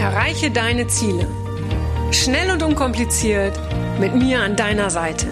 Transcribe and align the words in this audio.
Erreiche 0.00 0.50
deine 0.50 0.86
Ziele. 0.86 1.28
Schnell 2.10 2.50
und 2.50 2.62
unkompliziert 2.62 3.52
mit 4.00 4.14
mir 4.14 4.40
an 4.40 4.56
deiner 4.56 4.88
Seite. 4.88 5.26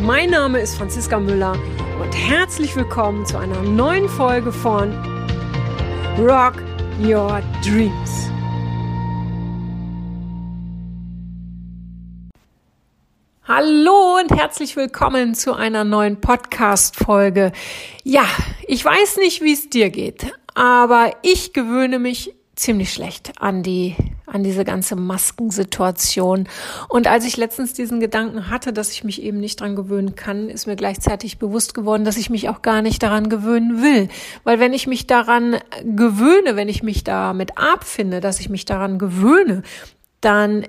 Mein 0.00 0.30
Name 0.30 0.58
ist 0.58 0.74
Franziska 0.78 1.20
Müller 1.20 1.52
und 2.00 2.12
herzlich 2.14 2.74
willkommen 2.76 3.26
zu 3.26 3.36
einer 3.36 3.60
neuen 3.60 4.08
Folge 4.08 4.52
von 4.52 4.94
Rock 6.18 6.54
Your 6.98 7.42
Dreams. 7.62 8.30
Hallo 13.46 14.18
und 14.22 14.34
herzlich 14.34 14.76
willkommen 14.76 15.34
zu 15.34 15.52
einer 15.52 15.84
neuen 15.84 16.22
Podcast-Folge. 16.22 17.52
Ja, 18.02 18.24
ich 18.66 18.82
weiß 18.82 19.18
nicht, 19.18 19.42
wie 19.42 19.52
es 19.52 19.68
dir 19.68 19.90
geht, 19.90 20.32
aber 20.58 21.12
ich 21.22 21.52
gewöhne 21.52 22.00
mich 22.00 22.34
ziemlich 22.56 22.92
schlecht 22.92 23.40
an 23.40 23.62
die, 23.62 23.94
an 24.26 24.42
diese 24.42 24.64
ganze 24.64 24.96
Maskensituation. 24.96 26.48
Und 26.88 27.06
als 27.06 27.24
ich 27.24 27.36
letztens 27.36 27.74
diesen 27.74 28.00
Gedanken 28.00 28.50
hatte, 28.50 28.72
dass 28.72 28.90
ich 28.90 29.04
mich 29.04 29.22
eben 29.22 29.38
nicht 29.38 29.60
dran 29.60 29.76
gewöhnen 29.76 30.16
kann, 30.16 30.50
ist 30.50 30.66
mir 30.66 30.74
gleichzeitig 30.74 31.38
bewusst 31.38 31.74
geworden, 31.74 32.04
dass 32.04 32.16
ich 32.16 32.28
mich 32.28 32.48
auch 32.48 32.60
gar 32.60 32.82
nicht 32.82 33.00
daran 33.04 33.28
gewöhnen 33.28 33.82
will. 33.84 34.08
Weil 34.42 34.58
wenn 34.58 34.72
ich 34.72 34.88
mich 34.88 35.06
daran 35.06 35.58
gewöhne, 35.84 36.56
wenn 36.56 36.68
ich 36.68 36.82
mich 36.82 37.04
damit 37.04 37.56
abfinde, 37.56 38.18
dass 38.18 38.40
ich 38.40 38.48
mich 38.48 38.64
daran 38.64 38.98
gewöhne, 38.98 39.62
dann 40.20 40.66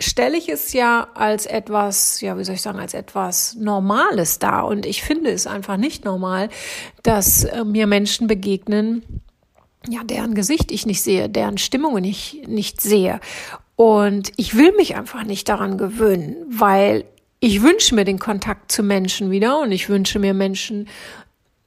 stelle 0.00 0.36
ich 0.36 0.48
es 0.48 0.72
ja 0.72 1.08
als 1.14 1.46
etwas, 1.46 2.20
ja, 2.20 2.36
wie 2.36 2.44
soll 2.44 2.56
ich 2.56 2.62
sagen, 2.62 2.78
als 2.78 2.94
etwas 2.94 3.54
Normales 3.54 4.38
dar. 4.38 4.66
Und 4.66 4.86
ich 4.86 5.02
finde 5.02 5.30
es 5.30 5.46
einfach 5.46 5.76
nicht 5.76 6.04
normal, 6.04 6.48
dass 7.02 7.44
äh, 7.44 7.64
mir 7.64 7.86
Menschen 7.86 8.26
begegnen, 8.26 9.04
ja, 9.88 10.02
deren 10.02 10.34
Gesicht 10.34 10.72
ich 10.72 10.86
nicht 10.86 11.02
sehe, 11.02 11.28
deren 11.28 11.58
Stimmung 11.58 12.02
ich 12.02 12.42
nicht 12.46 12.80
sehe. 12.80 13.20
Und 13.76 14.32
ich 14.36 14.56
will 14.56 14.72
mich 14.76 14.96
einfach 14.96 15.24
nicht 15.24 15.48
daran 15.48 15.78
gewöhnen, 15.78 16.36
weil 16.48 17.04
ich 17.40 17.62
wünsche 17.62 17.94
mir 17.94 18.04
den 18.04 18.18
Kontakt 18.18 18.72
zu 18.72 18.82
Menschen 18.82 19.30
wieder 19.30 19.60
und 19.60 19.72
ich 19.72 19.88
wünsche 19.88 20.18
mir 20.18 20.32
Menschen, 20.32 20.88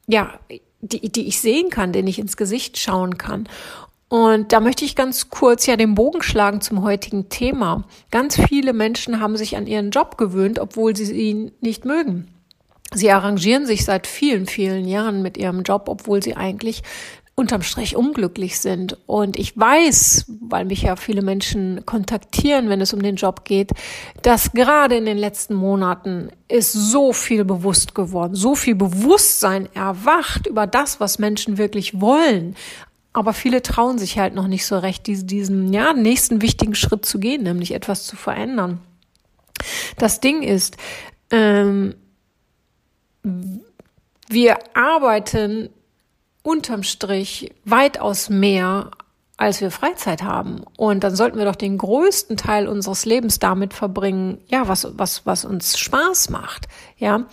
ja, 0.08 0.39
die, 0.81 1.11
die 1.11 1.28
ich 1.28 1.39
sehen 1.39 1.70
kann, 1.70 1.92
denen 1.94 2.08
ich 2.08 2.20
ins 2.20 2.38
Gesicht 2.38 2.78
schauen 2.78 3.17
kann. 3.17 3.48
Und 4.09 4.53
da 4.53 4.61
möchte 4.61 4.86
ich 4.86 4.95
ganz 4.95 5.30
kurz 5.30 5.66
ja 5.66 5.75
den 5.75 5.95
Bogen 5.95 6.22
schlagen 6.22 6.61
zum 6.61 6.81
heutigen 6.81 7.27
Thema. 7.30 7.83
Ganz 8.09 8.39
viele 8.39 8.72
Menschen 8.72 9.19
haben 9.19 9.36
sich 9.36 9.58
an 9.58 9.67
ihren 9.67 9.91
Job 9.91 10.17
gewöhnt, 10.17 10.59
obwohl 10.59 10.95
sie 10.95 11.11
ihn 11.11 11.52
nicht 11.59 11.83
mögen. 11.83 12.27
Sie 12.94 13.11
arrangieren 13.11 13.66
sich 13.66 13.83
seit 13.83 14.08
vielen, 14.08 14.45
vielen 14.45 14.88
Jahren 14.88 15.22
mit 15.22 15.36
ihrem 15.38 15.64
Job, 15.64 15.89
obwohl 15.89 16.23
sie 16.23 16.38
eigentlich 16.38 16.83
unterm 17.39 17.61
Strich 17.61 17.95
unglücklich 17.95 18.59
sind. 18.59 18.97
Und 19.05 19.38
ich 19.38 19.55
weiß, 19.55 20.25
weil 20.42 20.66
mich 20.66 20.81
ja 20.81 20.95
viele 20.95 21.21
Menschen 21.21 21.86
kontaktieren, 21.86 22.67
wenn 22.67 22.81
es 22.81 22.94
um 22.94 23.02
den 23.03 23.16
Job 23.16 23.45
geht, 23.45 23.73
dass 24.23 24.53
gerade 24.53 24.97
in 24.97 25.05
den 25.05 25.19
letzten 25.19 25.53
Monaten 25.53 26.31
ist 26.47 26.73
so 26.73 27.14
viel 27.14 27.45
bewusst 27.45 27.94
geworden, 27.94 28.33
so 28.33 28.55
viel 28.55 28.73
Bewusstsein 28.73 29.69
erwacht 29.75 30.47
über 30.47 30.66
das, 30.66 30.99
was 30.99 31.19
Menschen 31.19 31.59
wirklich 31.59 32.02
wollen. 32.02 32.55
Aber 33.18 33.34
viele 33.34 33.64
trauen 33.64 33.98
sich 33.98 34.20
halt 34.20 34.36
noch 34.36 34.48
nicht 34.48 34.68
so 34.68 34.78
recht, 34.78 35.08
diesen 35.08 35.73
ja, 35.73 35.92
nächsten 35.94 36.44
wichtigen 36.44 36.76
Schritt 36.76 37.04
zu 37.04 37.18
gehen, 37.18 37.42
nämlich 37.42 37.73
etwas 37.73 38.06
zu 38.06 38.16
verändern. 38.16 38.80
Das 39.98 40.20
Ding 40.20 40.44
ist, 40.44 40.78
ähm, 41.32 41.95
wir 44.28 44.60
arbeiten 44.76 45.72
unterm 46.44 46.84
Strich 46.84 47.56
weitaus 47.66 48.30
mehr, 48.30 48.92
als 49.36 49.62
wir 49.62 49.72
Freizeit 49.72 50.22
haben. 50.22 50.62
Und 50.78 51.04
dann 51.04 51.16
sollten 51.16 51.40
wir 51.40 51.45
doch 51.45 51.56
den 51.56 51.80
größten 51.80 52.38
Teil 52.38 52.68
unseres 52.68 53.04
Lebens 53.06 53.40
damit 53.40 53.73
verbringen, 53.73 54.38
ja, 54.45 54.68
was, 54.68 54.89
was, 54.92 55.26
was 55.26 55.44
uns 55.44 55.80
Spaß 55.80 56.30
macht, 56.30 56.67
ja. 56.98 57.26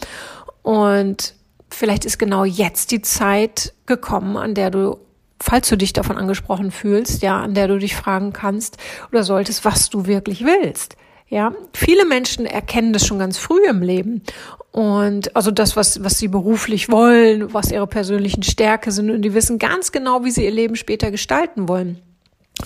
Und 0.63 1.35
vielleicht 1.69 2.07
ist 2.07 2.19
genau 2.19 2.47
jetzt 2.47 2.91
die 2.91 3.03
Zeit 3.03 3.75
gekommen, 3.85 4.39
an 4.39 4.55
der 4.55 4.71
du 4.71 5.04
falls 5.41 5.69
du 5.69 5.77
dich 5.77 5.93
davon 5.93 6.17
angesprochen 6.17 6.71
fühlst, 6.71 7.23
ja, 7.23 7.41
an 7.41 7.55
der 7.55 7.69
du 7.69 7.79
dich 7.79 7.97
fragen 7.97 8.33
kannst 8.33 8.79
oder 9.11 9.25
solltest, 9.25 9.65
was 9.65 9.91
du 9.91 10.07
wirklich 10.07 10.45
willst. 10.45 10.97
Ja, 11.29 11.53
viele 11.75 12.05
Menschen 12.05 12.47
erkennen 12.47 12.93
das 12.93 13.07
schon 13.07 13.19
ganz 13.19 13.39
früh 13.39 13.67
im 13.69 13.83
Leben. 13.83 14.23
Und 14.71 15.35
also 15.35 15.51
das, 15.51 15.77
was, 15.77 16.03
was 16.05 16.19
sie 16.19 16.29
beruflich 16.29 16.91
wollen, 16.91 17.53
was 17.55 17.73
ihre 17.73 17.87
persönlichen 17.87 18.43
Stärke 18.43 18.93
sind. 18.93 19.11
Und 19.11 19.23
die 19.23 19.35
wissen 19.35 19.59
ganz 19.59 19.91
genau, 19.91 20.25
wie 20.25 20.31
sie 20.31 20.45
ihr 20.45 20.51
Leben 20.51 20.77
später 20.77 21.11
gestalten 21.11 21.69
wollen. 21.69 22.01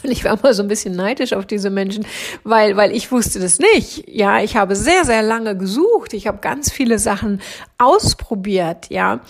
Und 0.03 0.11
ich 0.11 0.25
war 0.25 0.39
mal 0.43 0.55
so 0.55 0.63
ein 0.63 0.69
bisschen 0.69 0.95
neidisch 0.95 1.33
auf 1.33 1.47
diese 1.47 1.71
Menschen, 1.71 2.07
weil, 2.45 2.77
weil 2.77 2.95
ich 2.95 3.11
wusste 3.13 3.41
das 3.41 3.59
nicht. 3.59 4.05
Ja, 4.09 4.41
ich 4.41 4.57
habe 4.57 4.77
sehr, 4.77 5.05
sehr 5.05 5.23
lange 5.23 5.57
gesucht. 5.57 6.13
Ich 6.13 6.27
habe 6.27 6.39
ganz 6.39 6.71
viele 6.71 6.99
Sachen 6.99 7.41
ausprobiert, 7.79 8.87
ja. 8.91 9.21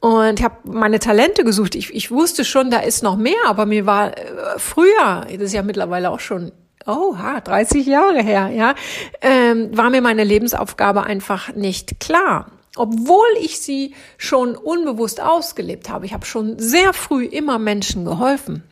Und 0.00 0.40
ich 0.40 0.44
habe 0.44 0.56
meine 0.64 0.98
Talente 0.98 1.44
gesucht. 1.44 1.74
Ich, 1.74 1.94
ich 1.94 2.10
wusste 2.10 2.44
schon, 2.44 2.70
da 2.70 2.78
ist 2.78 3.02
noch 3.02 3.16
mehr, 3.16 3.34
aber 3.46 3.66
mir 3.66 3.86
war 3.86 4.16
äh, 4.16 4.24
früher, 4.58 5.26
das 5.30 5.42
ist 5.42 5.52
ja 5.52 5.62
mittlerweile 5.62 6.10
auch 6.10 6.20
schon 6.20 6.52
oh, 6.86 7.16
ha, 7.16 7.40
30 7.40 7.86
Jahre 7.86 8.22
her, 8.22 8.50
ja, 8.50 8.74
ähm, 9.20 9.76
war 9.76 9.90
mir 9.90 10.02
meine 10.02 10.24
Lebensaufgabe 10.24 11.04
einfach 11.04 11.54
nicht 11.54 12.00
klar. 12.00 12.50
Obwohl 12.76 13.28
ich 13.40 13.60
sie 13.60 13.94
schon 14.16 14.56
unbewusst 14.56 15.20
ausgelebt 15.20 15.90
habe. 15.90 16.06
Ich 16.06 16.14
habe 16.14 16.24
schon 16.24 16.58
sehr 16.58 16.94
früh 16.94 17.24
immer 17.24 17.58
Menschen 17.58 18.06
geholfen. 18.06 18.62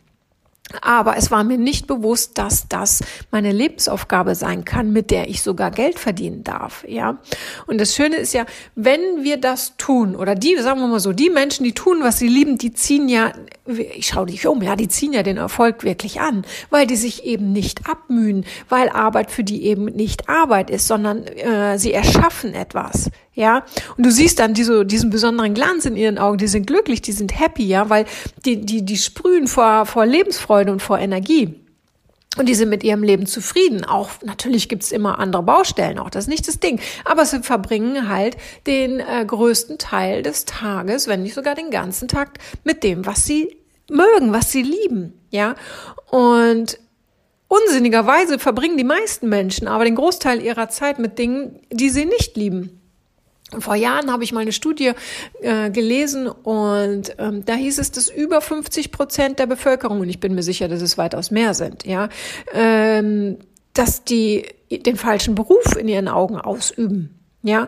Aber 0.81 1.17
es 1.17 1.31
war 1.31 1.43
mir 1.43 1.57
nicht 1.57 1.87
bewusst, 1.87 2.37
dass 2.37 2.67
das 2.67 3.01
meine 3.31 3.51
Lebensaufgabe 3.51 4.35
sein 4.35 4.65
kann, 4.65 4.91
mit 4.91 5.11
der 5.11 5.29
ich 5.29 5.41
sogar 5.41 5.71
Geld 5.71 5.99
verdienen 5.99 6.43
darf, 6.43 6.85
ja. 6.87 7.19
Und 7.67 7.79
das 7.79 7.95
Schöne 7.95 8.17
ist 8.17 8.33
ja, 8.33 8.45
wenn 8.75 9.23
wir 9.23 9.37
das 9.37 9.75
tun, 9.77 10.15
oder 10.15 10.35
die, 10.35 10.57
sagen 10.57 10.79
wir 10.79 10.87
mal 10.87 10.99
so, 10.99 11.13
die 11.13 11.29
Menschen, 11.29 11.63
die 11.63 11.73
tun, 11.73 11.99
was 12.01 12.19
sie 12.19 12.27
lieben, 12.27 12.57
die 12.57 12.73
ziehen 12.73 13.09
ja, 13.09 13.31
ich 13.65 14.07
schaue 14.07 14.25
dich 14.27 14.47
um, 14.47 14.61
ja, 14.61 14.75
die 14.75 14.87
ziehen 14.87 15.13
ja 15.13 15.23
den 15.23 15.37
Erfolg 15.37 15.83
wirklich 15.83 16.21
an, 16.21 16.43
weil 16.69 16.87
die 16.87 16.95
sich 16.95 17.25
eben 17.25 17.51
nicht 17.51 17.89
abmühen, 17.89 18.45
weil 18.69 18.89
Arbeit 18.89 19.31
für 19.31 19.43
die 19.43 19.63
eben 19.65 19.85
nicht 19.85 20.29
Arbeit 20.29 20.69
ist, 20.69 20.87
sondern 20.87 21.25
äh, 21.25 21.77
sie 21.77 21.93
erschaffen 21.93 22.53
etwas, 22.53 23.09
ja. 23.33 23.65
Und 23.97 24.05
du 24.05 24.11
siehst 24.11 24.39
dann 24.39 24.53
diese, 24.53 24.85
diesen 24.85 25.09
besonderen 25.09 25.53
Glanz 25.53 25.85
in 25.85 25.95
ihren 25.95 26.17
Augen, 26.17 26.37
die 26.37 26.47
sind 26.47 26.67
glücklich, 26.67 27.01
die 27.01 27.13
sind 27.13 27.39
happy, 27.39 27.65
ja, 27.65 27.89
weil 27.89 28.05
die, 28.45 28.65
die, 28.65 28.83
die 28.83 28.97
sprühen 28.97 29.47
vor, 29.47 29.85
vor 29.85 30.05
Lebensfreude 30.05 30.71
und 30.71 30.81
vor 30.81 30.99
Energie. 30.99 31.55
Und 32.37 32.47
die 32.47 32.55
sind 32.55 32.69
mit 32.69 32.83
ihrem 32.83 33.03
Leben 33.03 33.25
zufrieden. 33.25 33.83
Auch 33.83 34.09
natürlich 34.23 34.69
gibt's 34.69 34.93
immer 34.93 35.19
andere 35.19 35.43
Baustellen, 35.43 35.99
auch 35.99 36.09
das 36.09 36.25
ist 36.25 36.29
nicht 36.29 36.47
das 36.47 36.59
Ding. 36.59 36.79
Aber 37.03 37.25
sie 37.25 37.43
verbringen 37.43 38.07
halt 38.07 38.37
den 38.67 39.01
äh, 39.01 39.25
größten 39.25 39.77
Teil 39.77 40.23
des 40.23 40.45
Tages, 40.45 41.07
wenn 41.07 41.23
nicht 41.23 41.33
sogar 41.33 41.55
den 41.55 41.71
ganzen 41.71 42.07
Tag, 42.07 42.39
mit 42.63 42.83
dem, 42.83 43.05
was 43.05 43.25
sie 43.25 43.57
mögen, 43.89 44.31
was 44.31 44.51
sie 44.51 44.63
lieben. 44.63 45.19
Ja. 45.29 45.55
Und 46.09 46.79
unsinnigerweise 47.49 48.39
verbringen 48.39 48.77
die 48.77 48.85
meisten 48.85 49.27
Menschen 49.27 49.67
aber 49.67 49.83
den 49.83 49.95
Großteil 49.95 50.41
ihrer 50.41 50.69
Zeit 50.69 50.99
mit 50.99 51.19
Dingen, 51.19 51.59
die 51.69 51.89
sie 51.89 52.05
nicht 52.05 52.37
lieben. 52.37 52.80
Vor 53.59 53.75
Jahren 53.75 54.11
habe 54.11 54.23
ich 54.23 54.31
mal 54.31 54.41
eine 54.41 54.51
Studie 54.53 54.91
äh, 55.41 55.69
gelesen 55.71 56.27
und 56.27 57.15
ähm, 57.17 57.43
da 57.43 57.53
hieß 57.53 57.79
es, 57.79 57.91
dass 57.91 58.09
über 58.09 58.39
50 58.39 58.91
Prozent 58.91 59.39
der 59.39 59.47
Bevölkerung, 59.47 59.99
und 59.99 60.09
ich 60.09 60.19
bin 60.19 60.35
mir 60.35 60.43
sicher, 60.43 60.67
dass 60.67 60.81
es 60.81 60.97
weitaus 60.97 61.31
mehr 61.31 61.53
sind, 61.53 61.85
ja, 61.85 62.09
ähm, 62.53 63.37
dass 63.73 64.03
die 64.03 64.45
den 64.71 64.95
falschen 64.95 65.35
Beruf 65.35 65.75
in 65.77 65.87
ihren 65.87 66.07
Augen 66.07 66.37
ausüben, 66.37 67.19
ja. 67.43 67.67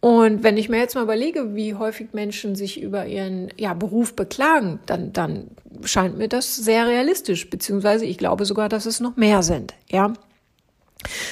Und 0.00 0.44
wenn 0.44 0.56
ich 0.56 0.68
mir 0.68 0.78
jetzt 0.78 0.94
mal 0.94 1.02
überlege, 1.02 1.56
wie 1.56 1.74
häufig 1.74 2.12
Menschen 2.12 2.54
sich 2.54 2.80
über 2.80 3.06
ihren 3.06 3.48
ja, 3.56 3.74
Beruf 3.74 4.14
beklagen, 4.14 4.78
dann, 4.86 5.12
dann 5.12 5.50
scheint 5.84 6.16
mir 6.16 6.28
das 6.28 6.54
sehr 6.54 6.86
realistisch, 6.86 7.50
beziehungsweise 7.50 8.04
ich 8.04 8.16
glaube 8.16 8.44
sogar, 8.44 8.68
dass 8.68 8.86
es 8.86 9.00
noch 9.00 9.16
mehr 9.16 9.42
sind, 9.42 9.74
ja. 9.88 10.12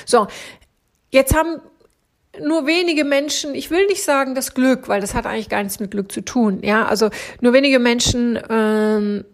So, 0.07 0.27
jetzt 1.11 1.37
haben 1.37 1.61
nur 2.43 2.67
wenige 2.67 3.05
Menschen, 3.05 3.55
ich 3.55 3.71
will 3.71 3.87
nicht 3.87 4.03
sagen 4.03 4.35
das 4.35 4.55
Glück, 4.55 4.89
weil 4.89 5.01
das 5.01 5.15
hat 5.15 5.27
eigentlich 5.27 5.49
gar 5.49 5.63
nichts 5.63 5.81
mit 5.81 5.91
Glück 5.91 6.11
zu 6.11 6.23
tun. 6.23 6.61
Ja, 6.63 6.87
also 6.87 7.11
nur 7.41 7.53
wenige 7.53 7.79
Menschen, 7.79 8.39
ähm, 8.49 9.25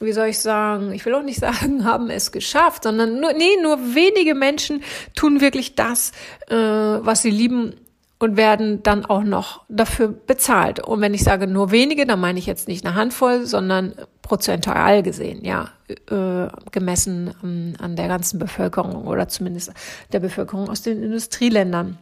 wie 0.00 0.12
soll 0.12 0.28
ich 0.28 0.38
sagen, 0.38 0.92
ich 0.92 1.04
will 1.04 1.14
auch 1.14 1.22
nicht 1.22 1.40
sagen, 1.40 1.84
haben 1.84 2.10
es 2.10 2.32
geschafft, 2.32 2.84
sondern 2.84 3.20
nur, 3.20 3.32
nee, 3.32 3.56
nur 3.62 3.78
wenige 3.94 4.34
Menschen 4.34 4.82
tun 5.14 5.40
wirklich 5.40 5.74
das, 5.74 6.12
äh, 6.48 6.56
was 6.56 7.22
sie 7.22 7.30
lieben 7.30 7.74
und 8.22 8.36
werden 8.36 8.84
dann 8.84 9.04
auch 9.04 9.24
noch 9.24 9.64
dafür 9.68 10.06
bezahlt. 10.06 10.78
Und 10.78 11.00
wenn 11.00 11.12
ich 11.12 11.24
sage 11.24 11.48
nur 11.48 11.72
wenige, 11.72 12.06
dann 12.06 12.20
meine 12.20 12.38
ich 12.38 12.46
jetzt 12.46 12.68
nicht 12.68 12.86
eine 12.86 12.94
Handvoll, 12.94 13.46
sondern 13.46 13.94
prozentual 14.22 15.02
gesehen, 15.02 15.44
ja, 15.44 15.70
äh, 15.88 16.48
gemessen 16.70 17.34
ähm, 17.42 17.74
an 17.80 17.96
der 17.96 18.06
ganzen 18.06 18.38
Bevölkerung 18.38 19.08
oder 19.08 19.26
zumindest 19.26 19.72
der 20.12 20.20
Bevölkerung 20.20 20.68
aus 20.68 20.82
den 20.82 21.02
Industrieländern. 21.02 21.98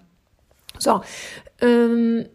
So, 0.81 1.03
ähm, 1.61 2.27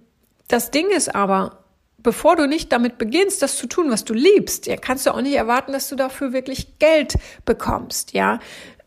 das 0.48 0.72
Ding 0.72 0.90
ist 0.90 1.14
aber, 1.14 1.64
bevor 1.98 2.36
du 2.36 2.48
nicht 2.48 2.72
damit 2.72 2.98
beginnst, 2.98 3.42
das 3.42 3.58
zu 3.58 3.68
tun, 3.68 3.90
was 3.90 4.06
du 4.06 4.14
liebst, 4.14 4.68
ja, 4.68 4.78
kannst 4.78 5.06
du 5.06 5.12
auch 5.12 5.22
nicht 5.22 5.36
erwarten, 5.36 5.74
dass 5.74 5.90
du 5.90 5.96
dafür 5.96 6.34
wirklich 6.34 6.80
Geld 6.80 7.16
bekommst, 7.46 8.14
ja. 8.14 8.40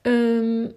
Ähm, 0.04 0.72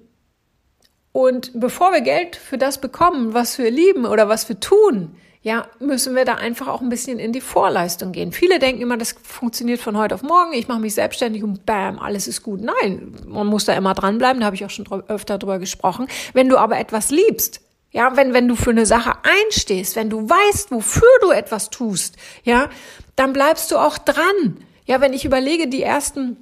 und 1.14 1.52
bevor 1.54 1.92
wir 1.92 2.02
Geld 2.02 2.36
für 2.36 2.58
das 2.58 2.80
bekommen, 2.80 3.34
was 3.34 3.58
wir 3.58 3.70
lieben 3.70 4.06
oder 4.06 4.30
was 4.30 4.48
wir 4.48 4.60
tun, 4.60 5.16
ja, 5.44 5.68
müssen 5.80 6.16
wir 6.16 6.24
da 6.24 6.36
einfach 6.36 6.68
auch 6.68 6.82
ein 6.82 6.90
bisschen 6.90 7.18
in 7.18 7.34
die 7.34 7.42
Vorleistung 7.42 8.12
gehen. 8.12 8.32
Viele 8.32 8.60
denken 8.60 8.82
immer, 8.82 8.98
das 8.98 9.16
funktioniert 9.24 9.82
von 9.82 9.98
heute 9.98 10.14
auf 10.14 10.22
morgen. 10.22 10.54
Ich 10.54 10.68
mache 10.68 10.80
mich 10.80 10.94
selbstständig 10.94 11.44
und 11.44 11.66
bam, 11.66 11.98
alles 11.98 12.28
ist 12.28 12.44
gut. 12.44 12.62
Nein, 12.62 13.16
man 13.26 13.48
muss 13.48 13.66
da 13.66 13.74
immer 13.74 13.96
dranbleiben. 13.96 14.40
Da 14.40 14.46
habe 14.46 14.56
ich 14.56 14.64
auch 14.66 14.70
schon 14.70 14.88
öfter 15.08 15.40
drüber 15.40 15.58
gesprochen. 15.58 16.08
Wenn 16.34 16.48
du 16.48 16.58
aber 16.58 16.78
etwas 16.78 17.10
liebst, 17.10 17.62
ja, 17.92 18.16
wenn, 18.16 18.34
wenn 18.34 18.48
du 18.48 18.56
für 18.56 18.72
eine 18.72 18.86
Sache 18.86 19.14
einstehst, 19.24 19.96
wenn 19.96 20.10
du 20.10 20.30
weißt, 20.30 20.72
wofür 20.72 21.10
du 21.22 21.32
etwas 21.32 21.70
tust, 21.70 22.16
ja, 22.44 22.70
dann 23.16 23.34
bleibst 23.34 23.70
du 23.72 23.78
auch 23.78 23.98
dran. 23.98 24.66
Ja, 24.86 25.02
wenn 25.02 25.14
ich 25.14 25.26
überlege, 25.26 25.68
die 25.68 25.84
ersten 25.84 26.38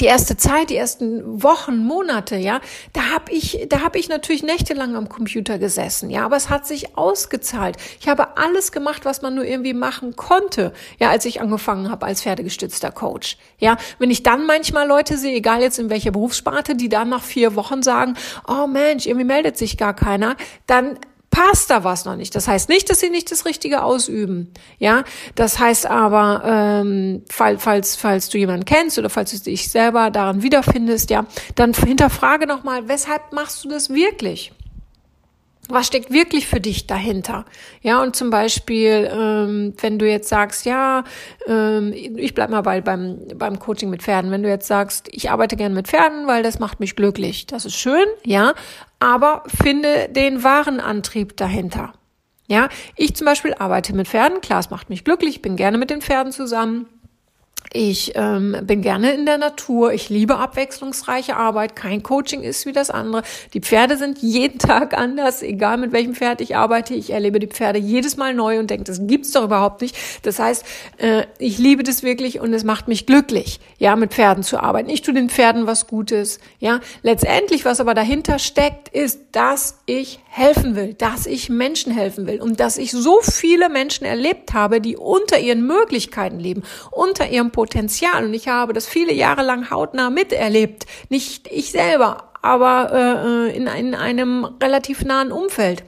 die 0.00 0.06
erste 0.06 0.36
Zeit, 0.36 0.70
die 0.70 0.76
ersten 0.76 1.42
Wochen, 1.42 1.78
Monate, 1.78 2.36
ja, 2.36 2.60
da 2.92 3.02
habe 3.14 3.32
ich, 3.32 3.66
da 3.68 3.80
habe 3.80 3.98
ich 3.98 4.08
natürlich 4.08 4.42
nächtelang 4.42 4.96
am 4.96 5.08
Computer 5.08 5.58
gesessen, 5.58 6.10
ja, 6.10 6.24
aber 6.24 6.36
es 6.36 6.48
hat 6.48 6.66
sich 6.66 6.96
ausgezahlt. 6.96 7.76
Ich 8.00 8.08
habe 8.08 8.36
alles 8.36 8.72
gemacht, 8.72 9.04
was 9.04 9.22
man 9.22 9.34
nur 9.34 9.44
irgendwie 9.44 9.74
machen 9.74 10.16
konnte, 10.16 10.72
ja, 10.98 11.10
als 11.10 11.24
ich 11.24 11.40
angefangen 11.40 11.90
habe 11.90 12.06
als 12.06 12.22
pferdegestützter 12.22 12.90
Coach, 12.90 13.38
ja. 13.58 13.76
Wenn 13.98 14.10
ich 14.10 14.22
dann 14.22 14.46
manchmal 14.46 14.86
Leute 14.86 15.16
sehe, 15.16 15.36
egal 15.36 15.60
jetzt 15.60 15.78
in 15.78 15.90
welcher 15.90 16.10
Berufssparte, 16.10 16.76
die 16.76 16.88
dann 16.88 17.08
nach 17.08 17.22
vier 17.22 17.56
Wochen 17.56 17.82
sagen, 17.82 18.14
oh 18.46 18.66
Mensch, 18.66 19.06
irgendwie 19.06 19.26
meldet 19.26 19.56
sich 19.56 19.76
gar 19.76 19.94
keiner, 19.94 20.36
dann 20.66 20.98
passt 21.36 21.68
da 21.68 21.84
was 21.84 22.06
noch 22.06 22.16
nicht. 22.16 22.34
Das 22.34 22.48
heißt 22.48 22.70
nicht, 22.70 22.88
dass 22.88 23.00
sie 23.00 23.10
nicht 23.10 23.30
das 23.30 23.44
Richtige 23.44 23.82
ausüben. 23.82 24.50
Ja, 24.78 25.04
das 25.34 25.58
heißt 25.58 25.84
aber, 25.84 26.42
ähm, 26.46 27.24
falls, 27.28 27.62
falls, 27.62 27.94
falls 27.94 28.30
du 28.30 28.38
jemanden 28.38 28.64
kennst 28.64 28.98
oder 28.98 29.10
falls 29.10 29.32
du 29.32 29.38
dich 29.38 29.70
selber 29.70 30.10
daran 30.10 30.42
wiederfindest, 30.42 31.10
ja, 31.10 31.26
dann 31.54 31.74
hinterfrage 31.74 32.46
nochmal, 32.46 32.88
weshalb 32.88 33.34
machst 33.34 33.62
du 33.64 33.68
das 33.68 33.90
wirklich? 33.90 34.52
was 35.68 35.86
steckt 35.86 36.12
wirklich 36.12 36.46
für 36.46 36.60
dich 36.60 36.86
dahinter? 36.86 37.44
Ja, 37.82 38.02
und 38.02 38.14
zum 38.14 38.30
Beispiel, 38.30 39.10
ähm, 39.12 39.74
wenn 39.80 39.98
du 39.98 40.08
jetzt 40.08 40.28
sagst, 40.28 40.64
ja, 40.64 41.04
ähm, 41.46 41.92
ich 41.92 42.34
bleib 42.34 42.50
mal 42.50 42.62
bei, 42.62 42.80
beim, 42.80 43.18
beim 43.34 43.58
Coaching 43.58 43.90
mit 43.90 44.02
Pferden, 44.02 44.30
wenn 44.30 44.42
du 44.42 44.48
jetzt 44.48 44.66
sagst, 44.66 45.08
ich 45.10 45.30
arbeite 45.30 45.56
gern 45.56 45.74
mit 45.74 45.88
Pferden, 45.88 46.26
weil 46.26 46.42
das 46.42 46.58
macht 46.58 46.80
mich 46.80 46.96
glücklich, 46.96 47.46
das 47.46 47.64
ist 47.64 47.76
schön, 47.76 48.06
ja, 48.24 48.54
aber 48.98 49.42
finde 49.46 50.08
den 50.08 50.42
wahren 50.42 50.80
Antrieb 50.80 51.36
dahinter. 51.36 51.92
Ja, 52.48 52.68
ich 52.94 53.16
zum 53.16 53.24
Beispiel 53.24 53.54
arbeite 53.54 53.94
mit 53.94 54.06
Pferden, 54.06 54.40
klar, 54.40 54.60
es 54.60 54.70
macht 54.70 54.88
mich 54.88 55.04
glücklich, 55.04 55.42
bin 55.42 55.56
gerne 55.56 55.78
mit 55.78 55.90
den 55.90 56.00
Pferden 56.00 56.32
zusammen. 56.32 56.86
Ich 57.72 58.12
ähm, 58.14 58.56
bin 58.62 58.82
gerne 58.82 59.12
in 59.12 59.26
der 59.26 59.38
Natur. 59.38 59.92
Ich 59.92 60.08
liebe 60.08 60.36
abwechslungsreiche 60.36 61.36
Arbeit. 61.36 61.76
Kein 61.76 62.02
Coaching 62.02 62.42
ist 62.42 62.66
wie 62.66 62.72
das 62.72 62.90
andere. 62.90 63.22
Die 63.54 63.60
Pferde 63.60 63.96
sind 63.96 64.18
jeden 64.18 64.58
Tag 64.66 64.96
anders, 64.96 65.42
egal 65.42 65.76
mit 65.78 65.92
welchem 65.92 66.14
Pferd 66.14 66.40
ich 66.40 66.56
arbeite. 66.56 66.94
Ich 66.94 67.10
erlebe 67.10 67.38
die 67.38 67.46
Pferde 67.46 67.78
jedes 67.78 68.16
Mal 68.16 68.34
neu 68.34 68.58
und 68.58 68.70
denke, 68.70 68.84
das 68.84 69.00
gibt's 69.06 69.32
doch 69.32 69.44
überhaupt 69.44 69.82
nicht. 69.82 69.96
Das 70.22 70.38
heißt, 70.38 70.64
äh, 70.98 71.24
ich 71.38 71.58
liebe 71.58 71.82
das 71.82 72.02
wirklich 72.02 72.40
und 72.40 72.52
es 72.52 72.64
macht 72.64 72.88
mich 72.88 73.06
glücklich, 73.06 73.60
ja, 73.78 73.96
mit 73.96 74.14
Pferden 74.14 74.42
zu 74.42 74.60
arbeiten. 74.60 74.88
Ich 74.88 75.02
tue 75.02 75.14
den 75.14 75.28
Pferden 75.28 75.66
was 75.66 75.86
Gutes, 75.86 76.38
ja. 76.58 76.80
Letztendlich, 77.02 77.64
was 77.64 77.80
aber 77.80 77.94
dahinter 77.94 78.38
steckt, 78.38 78.88
ist, 78.88 79.20
dass 79.32 79.78
ich 79.86 80.20
helfen 80.28 80.76
will, 80.76 80.94
dass 80.94 81.26
ich 81.26 81.48
Menschen 81.48 81.92
helfen 81.92 82.26
will 82.26 82.40
und 82.40 82.60
dass 82.60 82.78
ich 82.78 82.92
so 82.92 83.20
viele 83.22 83.68
Menschen 83.68 84.04
erlebt 84.04 84.52
habe, 84.52 84.80
die 84.80 84.96
unter 84.96 85.38
ihren 85.38 85.66
Möglichkeiten 85.66 86.38
leben, 86.38 86.62
unter 86.90 87.28
ihrem 87.28 87.50
Potenzial. 87.56 88.26
Und 88.26 88.34
ich 88.34 88.48
habe 88.48 88.74
das 88.74 88.86
viele 88.86 89.14
Jahre 89.14 89.42
lang 89.42 89.70
hautnah 89.70 90.10
miterlebt. 90.10 90.84
Nicht 91.08 91.48
ich 91.50 91.72
selber, 91.72 92.32
aber 92.42 92.92
äh, 92.92 93.56
in, 93.56 93.66
in 93.66 93.94
einem 93.94 94.44
relativ 94.62 95.02
nahen 95.04 95.32
Umfeld 95.32 95.82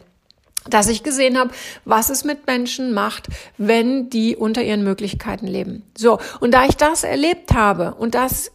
dass 0.69 0.89
ich 0.89 1.03
gesehen 1.03 1.39
habe, 1.39 1.51
was 1.87 2.11
es 2.11 2.25
mit 2.25 2.47
Menschen 2.47 2.93
macht, 2.93 3.29
wenn 3.57 4.11
die 4.11 4.37
unter 4.37 4.63
ihren 4.63 4.85
Möglichkeiten 4.85 5.47
leben. 5.47 5.83
So, 5.97 6.19
und 6.41 6.53
da 6.53 6.67
ich 6.67 6.77
das 6.77 7.05
erlebt 7.05 7.55
habe 7.55 7.95
und 7.95 8.15
das 8.15 8.49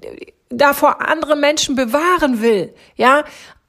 äh, 0.00 0.32
davor 0.48 1.06
andere 1.06 1.36
Menschen 1.36 1.74
bewahren 1.74 2.40
will, 2.40 2.72
ja, 2.96 3.24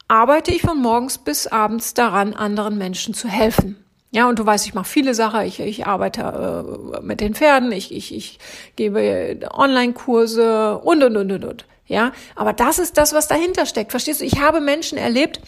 arbeite 0.07 0.51
ich 0.51 0.61
von 0.61 0.81
morgens 0.81 1.17
bis 1.17 1.47
abends 1.47 1.93
daran, 1.93 2.33
anderen 2.33 2.77
Menschen 2.77 3.13
zu 3.13 3.27
helfen. 3.27 3.84
Ja, 4.15 4.29
und 4.29 4.39
du 4.39 4.45
weißt, 4.45 4.65
ich 4.65 4.73
mache 4.73 4.87
viele 4.87 5.13
Sachen. 5.13 5.41
Ich, 5.41 5.59
ich 5.59 5.87
arbeite 5.87 6.21
äh, 6.21 7.01
mit 7.01 7.19
den 7.19 7.35
Pferden, 7.35 7.73
ich, 7.73 7.93
ich, 7.93 8.15
ich 8.15 8.39
gebe 8.77 9.37
Online-Kurse 9.51 10.77
und, 10.77 11.03
und, 11.03 11.17
und, 11.17 11.33
und, 11.33 11.43
und. 11.43 11.65
Ja, 11.85 12.13
aber 12.33 12.53
das 12.53 12.79
ist 12.79 12.97
das, 12.97 13.11
was 13.11 13.27
dahinter 13.27 13.65
steckt. 13.65 13.91
Verstehst 13.91 14.21
du? 14.21 14.25
Ich 14.25 14.39
habe 14.39 14.61
Menschen 14.61 14.97
erlebt, 14.97 15.41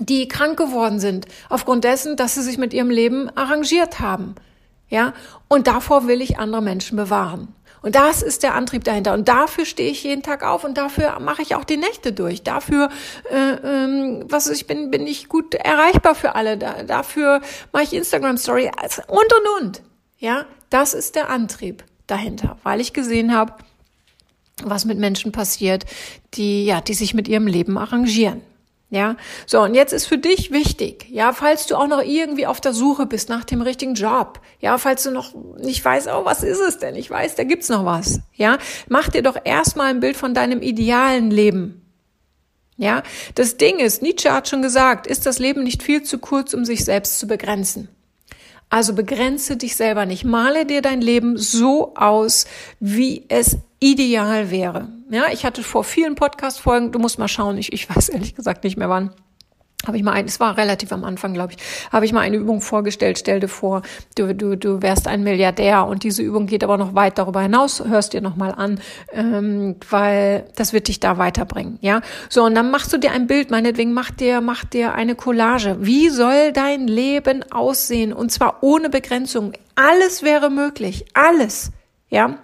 die 0.00 0.28
krank 0.28 0.56
geworden 0.56 0.98
sind, 0.98 1.26
aufgrund 1.50 1.84
dessen, 1.84 2.16
dass 2.16 2.36
sie 2.36 2.42
sich 2.42 2.56
mit 2.56 2.72
ihrem 2.72 2.88
Leben 2.88 3.28
arrangiert 3.36 4.00
haben. 4.00 4.34
Ja, 4.88 5.12
und 5.48 5.66
davor 5.66 6.06
will 6.06 6.22
ich 6.22 6.38
andere 6.38 6.62
Menschen 6.62 6.96
bewahren. 6.96 7.54
Und 7.84 7.94
das 7.94 8.22
ist 8.22 8.42
der 8.42 8.54
Antrieb 8.54 8.82
dahinter. 8.84 9.12
Und 9.12 9.28
dafür 9.28 9.66
stehe 9.66 9.90
ich 9.90 10.02
jeden 10.04 10.22
Tag 10.22 10.42
auf 10.42 10.64
und 10.64 10.78
dafür 10.78 11.20
mache 11.20 11.42
ich 11.42 11.54
auch 11.54 11.64
die 11.64 11.76
Nächte 11.76 12.14
durch. 12.14 12.42
Dafür, 12.42 12.88
äh, 13.30 13.56
ähm, 13.62 14.24
was 14.26 14.48
ich 14.48 14.66
bin, 14.66 14.90
bin 14.90 15.06
ich 15.06 15.28
gut 15.28 15.54
erreichbar 15.54 16.14
für 16.14 16.34
alle. 16.34 16.56
Da, 16.56 16.82
dafür 16.84 17.42
mache 17.72 17.82
ich 17.82 17.92
Instagram 17.92 18.38
Story 18.38 18.70
also, 18.74 19.02
und 19.06 19.30
und 19.34 19.62
und. 19.62 19.82
Ja, 20.16 20.46
das 20.70 20.94
ist 20.94 21.14
der 21.14 21.28
Antrieb 21.28 21.84
dahinter, 22.06 22.56
weil 22.62 22.80
ich 22.80 22.94
gesehen 22.94 23.34
habe, 23.34 23.52
was 24.62 24.86
mit 24.86 24.98
Menschen 24.98 25.30
passiert, 25.30 25.84
die 26.32 26.64
ja, 26.64 26.80
die 26.80 26.94
sich 26.94 27.12
mit 27.12 27.28
ihrem 27.28 27.46
Leben 27.46 27.76
arrangieren. 27.76 28.40
Ja, 28.94 29.16
so 29.44 29.60
und 29.60 29.74
jetzt 29.74 29.92
ist 29.92 30.06
für 30.06 30.18
dich 30.18 30.52
wichtig, 30.52 31.06
ja, 31.10 31.32
falls 31.32 31.66
du 31.66 31.74
auch 31.74 31.88
noch 31.88 32.00
irgendwie 32.00 32.46
auf 32.46 32.60
der 32.60 32.72
Suche 32.72 33.06
bist 33.06 33.28
nach 33.28 33.42
dem 33.42 33.60
richtigen 33.60 33.94
Job, 33.94 34.38
ja, 34.60 34.78
falls 34.78 35.02
du 35.02 35.10
noch 35.10 35.34
nicht 35.58 35.84
weißt, 35.84 36.06
oh, 36.06 36.24
was 36.24 36.44
ist 36.44 36.60
es 36.60 36.78
denn? 36.78 36.94
Ich 36.94 37.10
weiß, 37.10 37.34
da 37.34 37.42
gibt's 37.42 37.68
noch 37.68 37.84
was, 37.84 38.20
ja, 38.34 38.56
mach 38.88 39.08
dir 39.08 39.22
doch 39.22 39.36
erstmal 39.42 39.88
ein 39.88 39.98
Bild 39.98 40.16
von 40.16 40.32
deinem 40.32 40.62
idealen 40.62 41.32
Leben. 41.32 41.82
Ja, 42.76 43.02
das 43.34 43.56
Ding 43.56 43.80
ist, 43.80 44.00
Nietzsche 44.00 44.32
hat 44.32 44.48
schon 44.48 44.62
gesagt, 44.62 45.08
ist 45.08 45.26
das 45.26 45.40
Leben 45.40 45.64
nicht 45.64 45.82
viel 45.82 46.04
zu 46.04 46.18
kurz, 46.18 46.54
um 46.54 46.64
sich 46.64 46.84
selbst 46.84 47.18
zu 47.18 47.26
begrenzen? 47.26 47.88
Also 48.70 48.94
begrenze 48.94 49.56
dich 49.56 49.74
selber 49.74 50.06
nicht. 50.06 50.24
Male 50.24 50.66
dir 50.66 50.82
dein 50.82 51.00
Leben 51.00 51.36
so 51.36 51.94
aus, 51.96 52.46
wie 52.78 53.24
es 53.28 53.56
ideal 53.84 54.50
wäre. 54.50 54.88
Ja, 55.10 55.24
ich 55.30 55.44
hatte 55.44 55.62
vor 55.62 55.84
vielen 55.84 56.14
Podcast-Folgen, 56.14 56.90
du 56.90 56.98
musst 56.98 57.18
mal 57.18 57.28
schauen, 57.28 57.58
ich, 57.58 57.72
ich 57.74 57.94
weiß 57.94 58.08
ehrlich 58.14 58.34
gesagt 58.34 58.64
nicht 58.64 58.78
mehr 58.78 58.88
wann, 58.88 59.10
habe 59.86 59.98
ich 59.98 60.02
mal 60.02 60.12
ein, 60.12 60.24
es 60.24 60.40
war 60.40 60.56
relativ 60.56 60.90
am 60.90 61.04
Anfang, 61.04 61.34
glaube 61.34 61.52
ich, 61.52 61.58
habe 61.92 62.06
ich 62.06 62.14
mal 62.14 62.22
eine 62.22 62.38
Übung 62.38 62.62
vorgestellt. 62.62 63.18
Stell 63.18 63.40
dir 63.40 63.48
vor, 63.48 63.82
du, 64.16 64.34
du, 64.34 64.56
du 64.56 64.80
wärst 64.80 65.06
ein 65.06 65.22
Milliardär 65.22 65.86
und 65.86 66.02
diese 66.02 66.22
Übung 66.22 66.46
geht 66.46 66.64
aber 66.64 66.78
noch 66.78 66.94
weit 66.94 67.18
darüber 67.18 67.42
hinaus. 67.42 67.84
Hörst 67.84 68.14
dir 68.14 68.22
noch 68.22 68.36
mal 68.36 68.52
an, 68.52 68.80
ähm, 69.12 69.76
weil 69.90 70.46
das 70.56 70.72
wird 70.72 70.88
dich 70.88 71.00
da 71.00 71.18
weiterbringen. 71.18 71.76
Ja, 71.82 72.00
so 72.30 72.44
und 72.44 72.54
dann 72.54 72.70
machst 72.70 72.94
du 72.94 72.96
dir 72.96 73.12
ein 73.12 73.26
Bild. 73.26 73.50
Meinetwegen 73.50 73.92
mach 73.92 74.10
dir, 74.10 74.40
mach 74.40 74.64
dir 74.64 74.94
eine 74.94 75.14
Collage. 75.14 75.76
Wie 75.80 76.08
soll 76.08 76.52
dein 76.52 76.88
Leben 76.88 77.44
aussehen? 77.52 78.14
Und 78.14 78.32
zwar 78.32 78.62
ohne 78.62 78.88
Begrenzung. 78.88 79.52
Alles 79.74 80.22
wäre 80.22 80.48
möglich. 80.48 81.04
Alles. 81.12 81.72
Ja. 82.08 82.38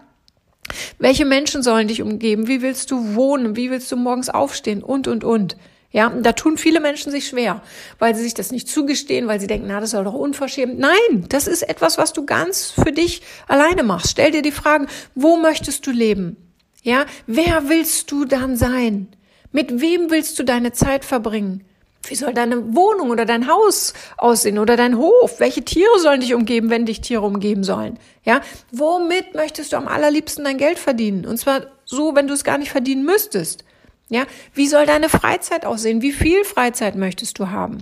Welche 0.99 1.25
Menschen 1.25 1.63
sollen 1.63 1.89
dich 1.89 2.03
umgeben? 2.03 2.47
Wie 2.47 2.63
willst 2.63 2.91
du 2.91 3.15
wohnen? 3.15 3.57
Wie 3.57 3.71
willst 3.71 3.91
du 3.91 3.97
morgens 3.97 4.29
aufstehen? 4.29 4.83
Und, 4.83 5.09
und, 5.09 5.25
und. 5.25 5.57
Ja, 5.93 6.09
da 6.09 6.33
tun 6.33 6.57
viele 6.57 6.79
Menschen 6.79 7.11
sich 7.11 7.27
schwer, 7.27 7.63
weil 7.99 8.15
sie 8.15 8.23
sich 8.23 8.35
das 8.35 8.53
nicht 8.53 8.69
zugestehen, 8.69 9.27
weil 9.27 9.41
sie 9.41 9.49
denken, 9.49 9.67
na, 9.69 9.81
das 9.81 9.91
soll 9.91 10.05
doch 10.05 10.15
unverschämt. 10.15 10.79
Nein, 10.79 11.27
das 11.29 11.49
ist 11.49 11.63
etwas, 11.63 11.99
was 11.99 12.13
du 12.13 12.25
ganz 12.25 12.71
für 12.71 12.93
dich 12.93 13.23
alleine 13.49 13.83
machst. 13.83 14.13
Stell 14.13 14.31
dir 14.31 14.43
die 14.43 14.53
Fragen, 14.53 14.87
wo 15.17 15.37
möchtest 15.37 15.87
du 15.87 15.91
leben? 15.91 16.37
Ja, 16.83 17.07
wer 17.27 17.69
willst 17.69 18.13
du 18.13 18.25
dann 18.25 18.57
sein? 18.57 19.09
Mit 19.51 19.81
wem 19.81 20.11
willst 20.11 20.39
du 20.39 20.45
deine 20.45 20.73
Zeit 20.73 21.05
verbringen? 21.05 21.65
Wie 22.05 22.15
soll 22.15 22.33
deine 22.33 22.75
Wohnung 22.75 23.11
oder 23.11 23.27
dein 23.27 23.47
Haus 23.47 23.93
aussehen 24.17 24.59
oder 24.59 24.77
dein 24.77 24.97
Hof? 24.97 25.39
Welche 25.39 25.65
Tiere 25.65 25.99
sollen 25.99 26.21
dich 26.21 26.35
umgeben, 26.35 26.71
wenn 26.71 26.87
dich 26.87 27.01
Tiere 27.03 27.23
umgeben 27.23 27.63
sollen? 27.63 27.99
Ja, 28.25 28.41
womit 28.73 29.35
möchtest 29.35 29.73
du 29.73 29.77
am 29.77 29.87
allerliebsten 29.87 30.45
dein 30.45 30.59
Geld 30.59 30.79
verdienen? 30.79 31.27
Und 31.27 31.37
zwar 31.37 31.67
so, 31.85 32.15
wenn 32.15 32.27
du 32.27 32.35
es 32.35 32.45
gar 32.45 32.59
nicht 32.59 32.71
verdienen 32.71 33.05
müsstest. 33.05 33.65
Ja, 34.09 34.25
wie 34.55 34.67
soll 34.67 34.87
deine 34.87 35.09
Freizeit 35.09 35.65
aussehen? 35.65 36.03
Wie 36.03 36.13
viel 36.13 36.45
Freizeit 36.45 36.97
möchtest 36.97 37.39
du 37.39 37.51
haben? 37.51 37.79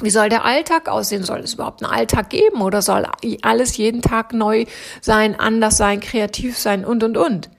Wie 0.00 0.10
soll 0.10 0.28
der 0.28 0.44
Alltag 0.44 0.88
aussehen? 0.88 1.24
Soll 1.24 1.40
es 1.40 1.54
überhaupt 1.54 1.82
einen 1.82 1.92
Alltag 1.92 2.30
geben 2.30 2.62
oder 2.62 2.82
soll 2.82 3.06
alles 3.42 3.76
jeden 3.76 4.00
Tag 4.00 4.32
neu 4.32 4.66
sein, 5.00 5.38
anders 5.38 5.76
sein, 5.76 6.00
kreativ 6.00 6.56
sein 6.56 6.84
und 6.84 7.02
und 7.02 7.16
und? 7.16 7.50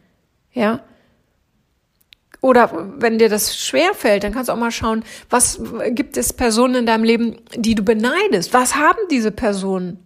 Ja? 0.54 0.82
Oder 2.42 2.96
wenn 2.98 3.20
dir 3.20 3.30
das 3.30 3.56
schwer 3.56 3.94
fällt, 3.94 4.24
dann 4.24 4.34
kannst 4.34 4.50
du 4.50 4.54
auch 4.54 4.58
mal 4.58 4.72
schauen, 4.72 5.04
was 5.30 5.62
gibt 5.90 6.18
es 6.18 6.34
Personen 6.34 6.76
in 6.76 6.86
deinem 6.88 7.04
Leben, 7.04 7.38
die 7.56 7.76
du 7.76 7.84
beneidest? 7.84 8.54
Was 8.54 8.76
haben 8.76 9.00
diese 9.10 9.32
Personen? 9.32 10.00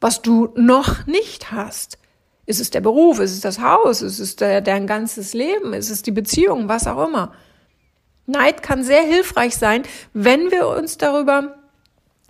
was 0.00 0.22
du 0.22 0.52
noch 0.56 1.06
nicht 1.06 1.50
hast. 1.52 1.98
Ist 2.46 2.60
es 2.60 2.70
der 2.70 2.80
Beruf? 2.80 3.18
Ist 3.18 3.32
es 3.32 3.40
das 3.40 3.60
Haus? 3.60 4.02
Ist 4.02 4.18
es 4.18 4.36
der, 4.36 4.60
dein 4.60 4.86
ganzes 4.86 5.34
Leben? 5.34 5.72
Ist 5.72 5.90
es 5.90 6.02
die 6.02 6.12
Beziehung? 6.12 6.68
Was 6.68 6.86
auch 6.86 7.06
immer. 7.06 7.32
Neid 8.26 8.62
kann 8.62 8.84
sehr 8.84 9.02
hilfreich 9.02 9.56
sein, 9.56 9.82
wenn 10.12 10.50
wir 10.50 10.68
uns 10.68 10.98
darüber 10.98 11.56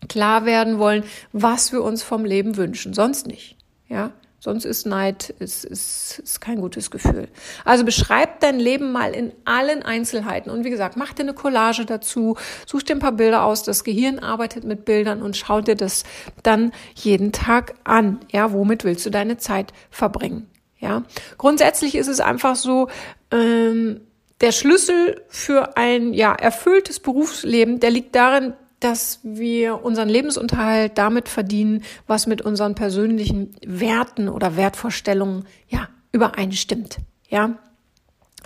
klar 0.08 0.44
werden 0.44 0.78
wollen, 0.78 1.04
was 1.32 1.72
wir 1.72 1.82
uns 1.82 2.02
vom 2.02 2.24
Leben 2.24 2.56
wünschen. 2.56 2.94
Sonst 2.94 3.26
nicht. 3.26 3.56
Ja. 3.88 4.12
Sonst 4.40 4.64
ist 4.64 4.86
Neid 4.86 5.30
ist, 5.40 5.64
ist, 5.64 6.20
ist 6.20 6.40
kein 6.40 6.60
gutes 6.60 6.92
Gefühl. 6.92 7.28
Also 7.64 7.84
beschreib 7.84 8.38
dein 8.38 8.60
Leben 8.60 8.92
mal 8.92 9.12
in 9.12 9.32
allen 9.44 9.82
Einzelheiten. 9.82 10.48
Und 10.50 10.64
wie 10.64 10.70
gesagt, 10.70 10.96
mach 10.96 11.12
dir 11.12 11.22
eine 11.22 11.34
Collage 11.34 11.84
dazu, 11.84 12.36
such 12.64 12.84
dir 12.84 12.94
ein 12.94 13.00
paar 13.00 13.12
Bilder 13.12 13.42
aus. 13.42 13.64
Das 13.64 13.82
Gehirn 13.82 14.20
arbeitet 14.20 14.62
mit 14.62 14.84
Bildern 14.84 15.22
und 15.22 15.36
schau 15.36 15.60
dir 15.60 15.74
das 15.74 16.04
dann 16.44 16.70
jeden 16.94 17.32
Tag 17.32 17.74
an. 17.82 18.20
Ja, 18.30 18.52
womit 18.52 18.84
willst 18.84 19.04
du 19.06 19.10
deine 19.10 19.38
Zeit 19.38 19.72
verbringen? 19.90 20.48
Ja, 20.78 21.02
grundsätzlich 21.36 21.96
ist 21.96 22.06
es 22.06 22.20
einfach 22.20 22.54
so, 22.54 22.88
ähm, 23.32 24.02
der 24.40 24.52
Schlüssel 24.52 25.20
für 25.28 25.76
ein 25.76 26.12
ja 26.12 26.32
erfülltes 26.32 27.00
Berufsleben, 27.00 27.80
der 27.80 27.90
liegt 27.90 28.14
darin, 28.14 28.54
dass 28.80 29.20
wir 29.22 29.84
unseren 29.84 30.08
Lebensunterhalt 30.08 30.96
damit 30.96 31.28
verdienen, 31.28 31.82
was 32.06 32.26
mit 32.26 32.42
unseren 32.42 32.74
persönlichen 32.74 33.54
Werten 33.66 34.28
oder 34.28 34.56
Wertvorstellungen 34.56 35.44
ja 35.68 35.88
übereinstimmt. 36.12 36.98
Ja, 37.28 37.58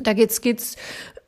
da 0.00 0.12
geht's 0.14 0.40
geht's 0.40 0.76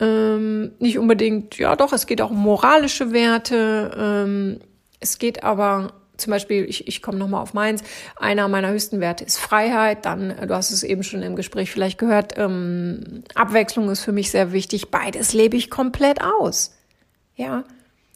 ähm, 0.00 0.73
nicht 0.78 0.99
unbedingt. 0.99 1.58
Ja, 1.58 1.76
doch, 1.76 1.92
es 1.92 2.06
geht 2.06 2.20
auch 2.20 2.30
um 2.30 2.42
moralische 2.42 3.12
Werte. 3.12 3.92
Ähm, 3.96 4.61
es 5.00 5.18
geht 5.18 5.44
aber 5.44 5.92
zum 6.16 6.30
Beispiel, 6.30 6.64
ich, 6.64 6.87
ich 6.87 7.02
komme 7.02 7.18
nochmal 7.18 7.42
auf 7.42 7.54
meins, 7.54 7.82
einer 8.16 8.49
meiner 8.49 8.70
höchsten 8.70 9.00
Werte 9.00 9.25
ist 9.25 9.38
Freiheit, 9.38 10.04
dann, 10.04 10.34
du 10.46 10.54
hast 10.54 10.70
es 10.70 10.82
eben 10.82 11.02
schon 11.02 11.23
im 11.23 11.37
Gespräch 11.37 11.70
vielleicht 11.70 11.99
gehört, 11.99 12.34
ähm, 12.37 13.25
Abwechslung 13.34 13.90
ist 13.90 14.04
für 14.04 14.12
mich 14.12 14.30
sehr 14.30 14.52
wichtig, 14.52 14.90
beides 14.90 15.32
lebe 15.32 15.56
ich 15.56 15.70
komplett 15.70 16.23
aus. 16.23 16.76
Ja, 17.34 17.64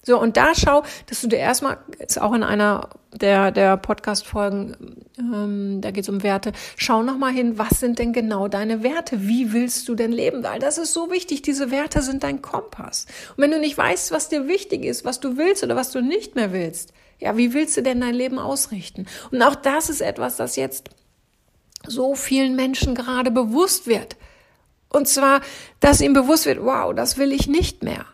so, 0.08 0.18
und 0.18 0.38
da 0.38 0.54
schau, 0.54 0.84
dass 1.04 1.20
du 1.20 1.26
dir 1.26 1.36
erstmal, 1.36 1.76
ist 1.98 2.18
auch 2.18 2.32
in 2.32 2.42
einer 2.42 2.88
der, 3.12 3.50
der 3.50 3.76
Podcast-Folgen, 3.76 5.04
ähm, 5.18 5.82
da 5.82 5.90
geht 5.90 6.04
es 6.04 6.08
um 6.08 6.22
Werte, 6.22 6.52
schau 6.78 7.02
nochmal 7.02 7.34
hin, 7.34 7.58
was 7.58 7.78
sind 7.78 7.98
denn 7.98 8.14
genau 8.14 8.48
deine 8.48 8.82
Werte? 8.82 9.28
Wie 9.28 9.52
willst 9.52 9.86
du 9.86 9.94
denn 9.94 10.10
leben? 10.10 10.42
Weil 10.42 10.60
das 10.60 10.78
ist 10.78 10.94
so 10.94 11.10
wichtig, 11.10 11.42
diese 11.42 11.70
Werte 11.70 12.00
sind 12.00 12.22
dein 12.22 12.40
Kompass. 12.40 13.04
Und 13.36 13.42
wenn 13.42 13.50
du 13.50 13.60
nicht 13.60 13.76
weißt, 13.76 14.10
was 14.10 14.30
dir 14.30 14.48
wichtig 14.48 14.86
ist, 14.86 15.04
was 15.04 15.20
du 15.20 15.36
willst 15.36 15.62
oder 15.62 15.76
was 15.76 15.90
du 15.90 16.00
nicht 16.00 16.36
mehr 16.36 16.54
willst, 16.54 16.94
ja, 17.18 17.36
wie 17.36 17.52
willst 17.52 17.76
du 17.76 17.82
denn 17.82 18.00
dein 18.00 18.14
Leben 18.14 18.38
ausrichten? 18.38 19.04
Und 19.30 19.42
auch 19.42 19.56
das 19.56 19.90
ist 19.90 20.00
etwas, 20.00 20.36
das 20.36 20.56
jetzt 20.56 20.88
so 21.86 22.14
vielen 22.14 22.56
Menschen 22.56 22.94
gerade 22.94 23.30
bewusst 23.30 23.86
wird. 23.86 24.16
Und 24.88 25.06
zwar, 25.06 25.42
dass 25.80 26.00
ihm 26.00 26.14
bewusst 26.14 26.46
wird, 26.46 26.64
wow, 26.64 26.94
das 26.94 27.18
will 27.18 27.30
ich 27.30 27.46
nicht 27.46 27.82
mehr. 27.82 28.06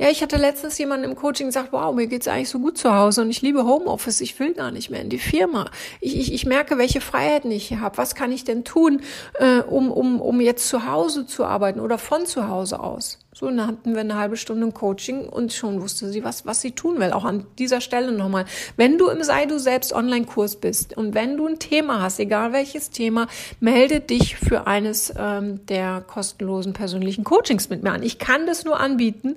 Ja, 0.00 0.08
ich 0.08 0.22
hatte 0.22 0.38
letztens 0.38 0.78
jemanden 0.78 1.04
im 1.04 1.14
Coaching 1.14 1.48
gesagt, 1.48 1.74
wow, 1.74 1.94
mir 1.94 2.06
geht's 2.06 2.26
eigentlich 2.26 2.48
so 2.48 2.58
gut 2.58 2.78
zu 2.78 2.94
Hause 2.94 3.20
und 3.20 3.28
ich 3.28 3.42
liebe 3.42 3.66
Homeoffice, 3.66 4.22
ich 4.22 4.40
will 4.40 4.54
gar 4.54 4.70
nicht 4.70 4.88
mehr 4.88 5.02
in 5.02 5.10
die 5.10 5.18
Firma. 5.18 5.70
Ich, 6.00 6.16
ich, 6.16 6.32
ich 6.32 6.46
merke, 6.46 6.78
welche 6.78 7.02
Freiheiten 7.02 7.50
ich 7.50 7.68
hier 7.68 7.82
habe. 7.82 7.98
Was 7.98 8.14
kann 8.14 8.32
ich 8.32 8.44
denn 8.44 8.64
tun, 8.64 9.02
äh, 9.34 9.58
um, 9.58 9.92
um, 9.92 10.22
um 10.22 10.40
jetzt 10.40 10.68
zu 10.68 10.86
Hause 10.86 11.26
zu 11.26 11.44
arbeiten 11.44 11.80
oder 11.80 11.98
von 11.98 12.24
zu 12.24 12.48
Hause 12.48 12.80
aus? 12.80 13.18
So, 13.40 13.46
dann 13.46 13.66
hatten 13.66 13.94
wir 13.94 14.02
eine 14.02 14.16
halbe 14.16 14.36
Stunde 14.36 14.70
Coaching 14.70 15.26
und 15.26 15.54
schon 15.54 15.80
wusste 15.80 16.10
sie, 16.10 16.22
was, 16.22 16.44
was 16.44 16.60
sie 16.60 16.72
tun 16.72 17.00
will. 17.00 17.12
Auch 17.12 17.24
an 17.24 17.46
dieser 17.58 17.80
Stelle 17.80 18.12
nochmal. 18.12 18.44
Wenn 18.76 18.98
du 18.98 19.08
im 19.08 19.22
Sei 19.22 19.46
du 19.46 19.58
selbst 19.58 19.94
Online-Kurs 19.94 20.56
bist 20.56 20.94
und 20.94 21.14
wenn 21.14 21.38
du 21.38 21.46
ein 21.46 21.58
Thema 21.58 22.02
hast, 22.02 22.20
egal 22.20 22.52
welches 22.52 22.90
Thema, 22.90 23.28
melde 23.58 24.00
dich 24.00 24.36
für 24.36 24.66
eines 24.66 25.10
ähm, 25.16 25.64
der 25.68 26.02
kostenlosen 26.02 26.74
persönlichen 26.74 27.24
Coachings 27.24 27.70
mit 27.70 27.82
mir 27.82 27.92
an. 27.92 28.02
Ich 28.02 28.18
kann 28.18 28.44
das 28.44 28.66
nur 28.66 28.78
anbieten 28.78 29.36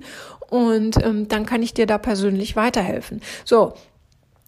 und 0.50 1.02
ähm, 1.02 1.26
dann 1.28 1.46
kann 1.46 1.62
ich 1.62 1.72
dir 1.72 1.86
da 1.86 1.96
persönlich 1.96 2.56
weiterhelfen. 2.56 3.22
So, 3.46 3.72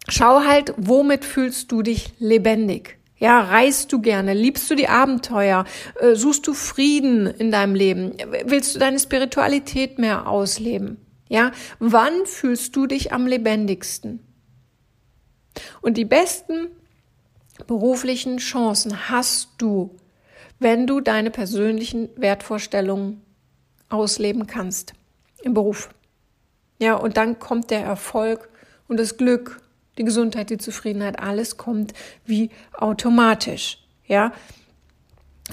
schau 0.07 0.41
halt, 0.41 0.75
womit 0.77 1.25
fühlst 1.25 1.71
du 1.71 1.81
dich 1.81 2.13
lebendig? 2.19 2.96
Ja, 3.19 3.41
reist 3.41 3.91
du 3.91 3.99
gerne? 3.99 4.33
Liebst 4.33 4.69
du 4.69 4.75
die 4.75 4.87
Abenteuer? 4.87 5.65
Äh, 5.99 6.15
suchst 6.15 6.45
du 6.45 6.53
Frieden 6.53 7.25
in 7.25 7.51
deinem 7.51 7.73
Leben? 7.73 8.13
Willst 8.45 8.75
du 8.75 8.79
deine 8.79 8.99
Spiritualität 8.99 9.97
mehr 9.97 10.27
ausleben? 10.27 10.97
Ja, 11.29 11.51
wann 11.79 12.25
fühlst 12.25 12.75
du 12.75 12.85
dich 12.85 13.11
am 13.11 13.25
lebendigsten? 13.27 14.19
Und 15.81 15.97
die 15.97 16.05
besten 16.05 16.67
beruflichen 17.65 18.37
Chancen 18.37 19.09
hast 19.09 19.49
du, 19.57 19.95
wenn 20.59 20.85
du 20.85 21.01
deine 21.01 21.31
persönlichen 21.31 22.09
Wertvorstellungen 22.15 23.21
ausleben 23.89 24.47
kannst 24.47 24.93
im 25.41 25.53
Beruf. 25.53 25.89
Ja, 26.79 26.95
und 26.95 27.17
dann 27.17 27.39
kommt 27.39 27.71
der 27.71 27.81
Erfolg 27.81 28.49
und 28.87 28.97
das 28.99 29.17
Glück 29.17 29.59
die 29.97 30.03
Gesundheit, 30.03 30.49
die 30.49 30.57
Zufriedenheit, 30.57 31.19
alles 31.19 31.57
kommt 31.57 31.93
wie 32.25 32.49
automatisch. 32.73 33.79
Ja, 34.05 34.31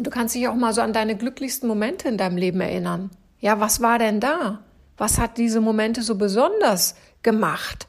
du 0.00 0.10
kannst 0.10 0.34
dich 0.34 0.48
auch 0.48 0.54
mal 0.54 0.72
so 0.72 0.80
an 0.80 0.92
deine 0.92 1.16
glücklichsten 1.16 1.68
Momente 1.68 2.08
in 2.08 2.18
deinem 2.18 2.36
Leben 2.36 2.60
erinnern. 2.60 3.10
Ja, 3.40 3.60
was 3.60 3.80
war 3.80 3.98
denn 3.98 4.20
da? 4.20 4.60
Was 4.96 5.18
hat 5.18 5.38
diese 5.38 5.60
Momente 5.60 6.02
so 6.02 6.14
besonders 6.14 6.94
gemacht? 7.22 7.88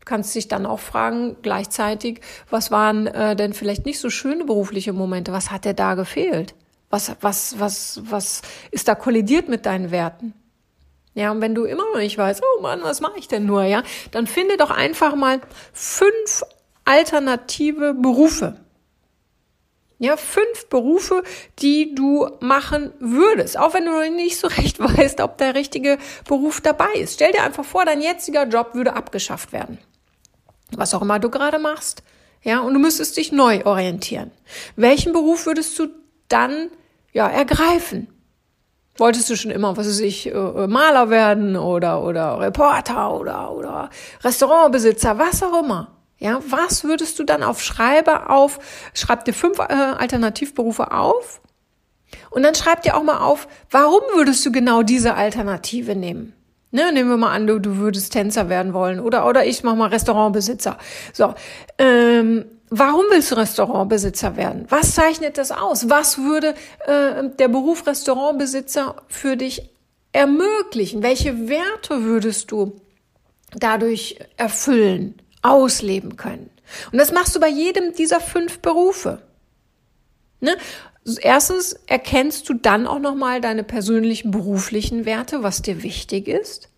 Du 0.00 0.04
kannst 0.04 0.34
dich 0.34 0.48
dann 0.48 0.66
auch 0.66 0.80
fragen, 0.80 1.36
gleichzeitig, 1.40 2.20
was 2.50 2.70
waren 2.70 3.06
äh, 3.06 3.34
denn 3.36 3.54
vielleicht 3.54 3.86
nicht 3.86 3.98
so 3.98 4.10
schöne 4.10 4.44
berufliche 4.44 4.92
Momente? 4.92 5.32
Was 5.32 5.50
hat 5.50 5.64
dir 5.64 5.72
da 5.72 5.94
gefehlt? 5.94 6.54
Was, 6.90 7.16
was, 7.22 7.58
was, 7.58 8.02
was 8.04 8.42
ist 8.70 8.86
da 8.86 8.94
kollidiert 8.94 9.48
mit 9.48 9.64
deinen 9.64 9.90
Werten? 9.90 10.34
Ja, 11.14 11.30
und 11.30 11.40
wenn 11.40 11.54
du 11.54 11.64
immer 11.64 11.84
noch 11.92 12.00
nicht 12.00 12.18
weißt, 12.18 12.42
oh 12.42 12.60
Mann, 12.60 12.82
was 12.82 13.00
mache 13.00 13.18
ich 13.18 13.28
denn 13.28 13.46
nur, 13.46 13.62
ja, 13.64 13.82
dann 14.10 14.26
finde 14.26 14.56
doch 14.56 14.70
einfach 14.70 15.14
mal 15.14 15.40
fünf 15.72 16.42
alternative 16.84 17.94
Berufe. 17.94 18.56
Ja, 19.98 20.16
fünf 20.16 20.66
Berufe, 20.68 21.22
die 21.60 21.94
du 21.94 22.28
machen 22.40 22.92
würdest, 22.98 23.56
auch 23.56 23.74
wenn 23.74 23.86
du 23.86 24.10
nicht 24.10 24.38
so 24.38 24.48
recht 24.48 24.80
weißt, 24.80 25.20
ob 25.20 25.38
der 25.38 25.54
richtige 25.54 25.98
Beruf 26.26 26.60
dabei 26.60 26.92
ist. 26.94 27.14
Stell 27.14 27.32
dir 27.32 27.44
einfach 27.44 27.64
vor, 27.64 27.84
dein 27.84 28.02
jetziger 28.02 28.44
Job 28.46 28.74
würde 28.74 28.94
abgeschafft 28.94 29.52
werden. 29.52 29.78
Was 30.72 30.94
auch 30.94 31.02
immer 31.02 31.20
du 31.20 31.30
gerade 31.30 31.60
machst. 31.60 32.02
Ja, 32.42 32.60
und 32.60 32.74
du 32.74 32.80
müsstest 32.80 33.16
dich 33.16 33.32
neu 33.32 33.64
orientieren. 33.64 34.30
Welchen 34.76 35.12
Beruf 35.12 35.46
würdest 35.46 35.78
du 35.78 35.86
dann, 36.28 36.70
ja, 37.12 37.28
ergreifen? 37.28 38.08
Wolltest 38.96 39.28
du 39.28 39.36
schon 39.36 39.50
immer, 39.50 39.76
was 39.76 39.88
weiß 39.88 40.00
ich, 40.00 40.26
äh, 40.26 40.30
äh, 40.30 40.66
Maler 40.68 41.10
werden 41.10 41.56
oder, 41.56 42.02
oder 42.04 42.38
Reporter 42.38 43.12
oder, 43.14 43.52
oder 43.52 43.90
Restaurantbesitzer, 44.22 45.18
was 45.18 45.42
auch 45.42 45.62
immer. 45.62 45.90
Ja, 46.18 46.40
was 46.48 46.84
würdest 46.84 47.18
du 47.18 47.24
dann 47.24 47.42
auf 47.42 47.62
Schreibe 47.62 48.30
auf, 48.30 48.60
schreib 48.94 49.24
dir 49.24 49.34
fünf 49.34 49.58
äh, 49.58 49.72
Alternativberufe 49.72 50.92
auf 50.92 51.40
und 52.30 52.44
dann 52.44 52.54
schreib 52.54 52.82
dir 52.82 52.96
auch 52.96 53.02
mal 53.02 53.18
auf, 53.18 53.48
warum 53.70 54.00
würdest 54.14 54.46
du 54.46 54.52
genau 54.52 54.82
diese 54.82 55.14
Alternative 55.14 55.96
nehmen? 55.96 56.32
Ne, 56.70 56.92
nehmen 56.92 57.10
wir 57.10 57.16
mal 57.16 57.32
an, 57.32 57.46
du, 57.46 57.60
du 57.60 57.76
würdest 57.76 58.12
Tänzer 58.12 58.48
werden 58.48 58.72
wollen 58.74 59.00
oder, 59.00 59.26
oder 59.26 59.44
ich 59.44 59.62
mach 59.62 59.76
mal 59.76 59.90
Restaurantbesitzer. 59.90 60.78
So, 61.12 61.34
ähm, 61.78 62.44
Warum 62.70 63.04
willst 63.10 63.30
du 63.30 63.36
Restaurantbesitzer 63.36 64.36
werden? 64.36 64.66
Was 64.68 64.94
zeichnet 64.94 65.38
das 65.38 65.52
aus? 65.52 65.90
Was 65.90 66.18
würde 66.18 66.54
äh, 66.86 67.28
der 67.38 67.48
Beruf 67.48 67.86
Restaurantbesitzer 67.86 68.96
für 69.08 69.36
dich 69.36 69.70
ermöglichen? 70.12 71.02
Welche 71.02 71.48
Werte 71.48 72.02
würdest 72.02 72.50
du 72.50 72.80
dadurch 73.52 74.18
erfüllen, 74.36 75.16
ausleben 75.42 76.16
können? 76.16 76.50
Und 76.90 76.98
das 76.98 77.12
machst 77.12 77.36
du 77.36 77.40
bei 77.40 77.48
jedem 77.48 77.92
dieser 77.92 78.20
fünf 78.20 78.60
Berufe. 78.60 79.22
Ne? 80.40 80.56
Erstens 81.20 81.74
erkennst 81.86 82.48
du 82.48 82.54
dann 82.54 82.86
auch 82.86 82.98
nochmal 82.98 83.40
deine 83.40 83.62
persönlichen 83.62 84.30
beruflichen 84.30 85.04
Werte, 85.04 85.42
was 85.42 85.60
dir 85.60 85.82
wichtig 85.82 86.28
ist. 86.28 86.70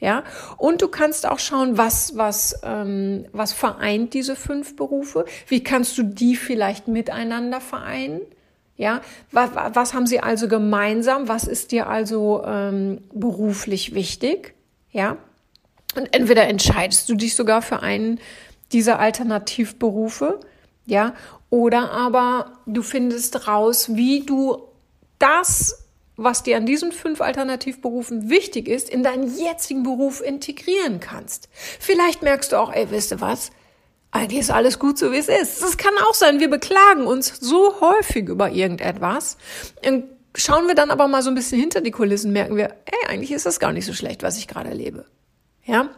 Ja, 0.00 0.22
und 0.56 0.80
du 0.80 0.88
kannst 0.88 1.26
auch 1.26 1.40
schauen, 1.40 1.76
was, 1.76 2.16
was, 2.16 2.60
ähm, 2.62 3.26
was 3.32 3.52
vereint 3.52 4.14
diese 4.14 4.36
fünf 4.36 4.76
Berufe? 4.76 5.24
Wie 5.48 5.64
kannst 5.64 5.98
du 5.98 6.04
die 6.04 6.36
vielleicht 6.36 6.86
miteinander 6.86 7.60
vereinen? 7.60 8.20
Ja, 8.76 9.00
was, 9.32 9.50
was 9.74 9.94
haben 9.94 10.06
sie 10.06 10.20
also 10.20 10.46
gemeinsam? 10.46 11.26
Was 11.26 11.48
ist 11.48 11.72
dir 11.72 11.88
also 11.88 12.44
ähm, 12.46 13.00
beruflich 13.12 13.92
wichtig? 13.92 14.54
Ja, 14.92 15.16
und 15.96 16.14
entweder 16.14 16.46
entscheidest 16.46 17.08
du 17.08 17.16
dich 17.16 17.34
sogar 17.34 17.60
für 17.60 17.82
einen 17.82 18.20
dieser 18.72 19.00
Alternativberufe, 19.00 20.38
ja, 20.86 21.14
oder 21.50 21.90
aber 21.90 22.52
du 22.66 22.82
findest 22.82 23.48
raus, 23.48 23.96
wie 23.96 24.24
du 24.24 24.62
das 25.18 25.87
was 26.18 26.42
dir 26.42 26.58
an 26.58 26.66
diesen 26.66 26.92
fünf 26.92 27.22
Alternativberufen 27.22 28.28
wichtig 28.28 28.68
ist, 28.68 28.90
in 28.90 29.02
deinen 29.02 29.34
jetzigen 29.38 29.84
Beruf 29.84 30.20
integrieren 30.20 31.00
kannst. 31.00 31.48
Vielleicht 31.80 32.22
merkst 32.22 32.52
du 32.52 32.56
auch, 32.56 32.70
ey, 32.72 32.90
wisst 32.90 33.12
ihr 33.12 33.22
was? 33.22 33.50
eigentlich 34.10 34.40
ist 34.40 34.50
alles 34.50 34.78
gut 34.78 34.98
so, 34.98 35.12
wie 35.12 35.18
es 35.18 35.28
ist. 35.28 35.62
Es 35.62 35.76
kann 35.76 35.92
auch 36.08 36.14
sein, 36.14 36.40
wir 36.40 36.48
beklagen 36.48 37.06
uns 37.06 37.38
so 37.40 37.80
häufig 37.80 38.28
über 38.28 38.50
irgendetwas. 38.50 39.36
Und 39.86 40.04
schauen 40.34 40.66
wir 40.66 40.74
dann 40.74 40.90
aber 40.90 41.08
mal 41.08 41.22
so 41.22 41.30
ein 41.30 41.34
bisschen 41.34 41.60
hinter 41.60 41.80
die 41.80 41.90
Kulissen, 41.90 42.32
merken 42.32 42.56
wir, 42.56 42.76
ey, 42.86 43.08
eigentlich 43.08 43.32
ist 43.32 43.46
das 43.46 43.60
gar 43.60 43.72
nicht 43.72 43.86
so 43.86 43.92
schlecht, 43.92 44.22
was 44.22 44.38
ich 44.38 44.48
gerade 44.48 44.70
erlebe. 44.70 45.04
Ja, 45.64 45.90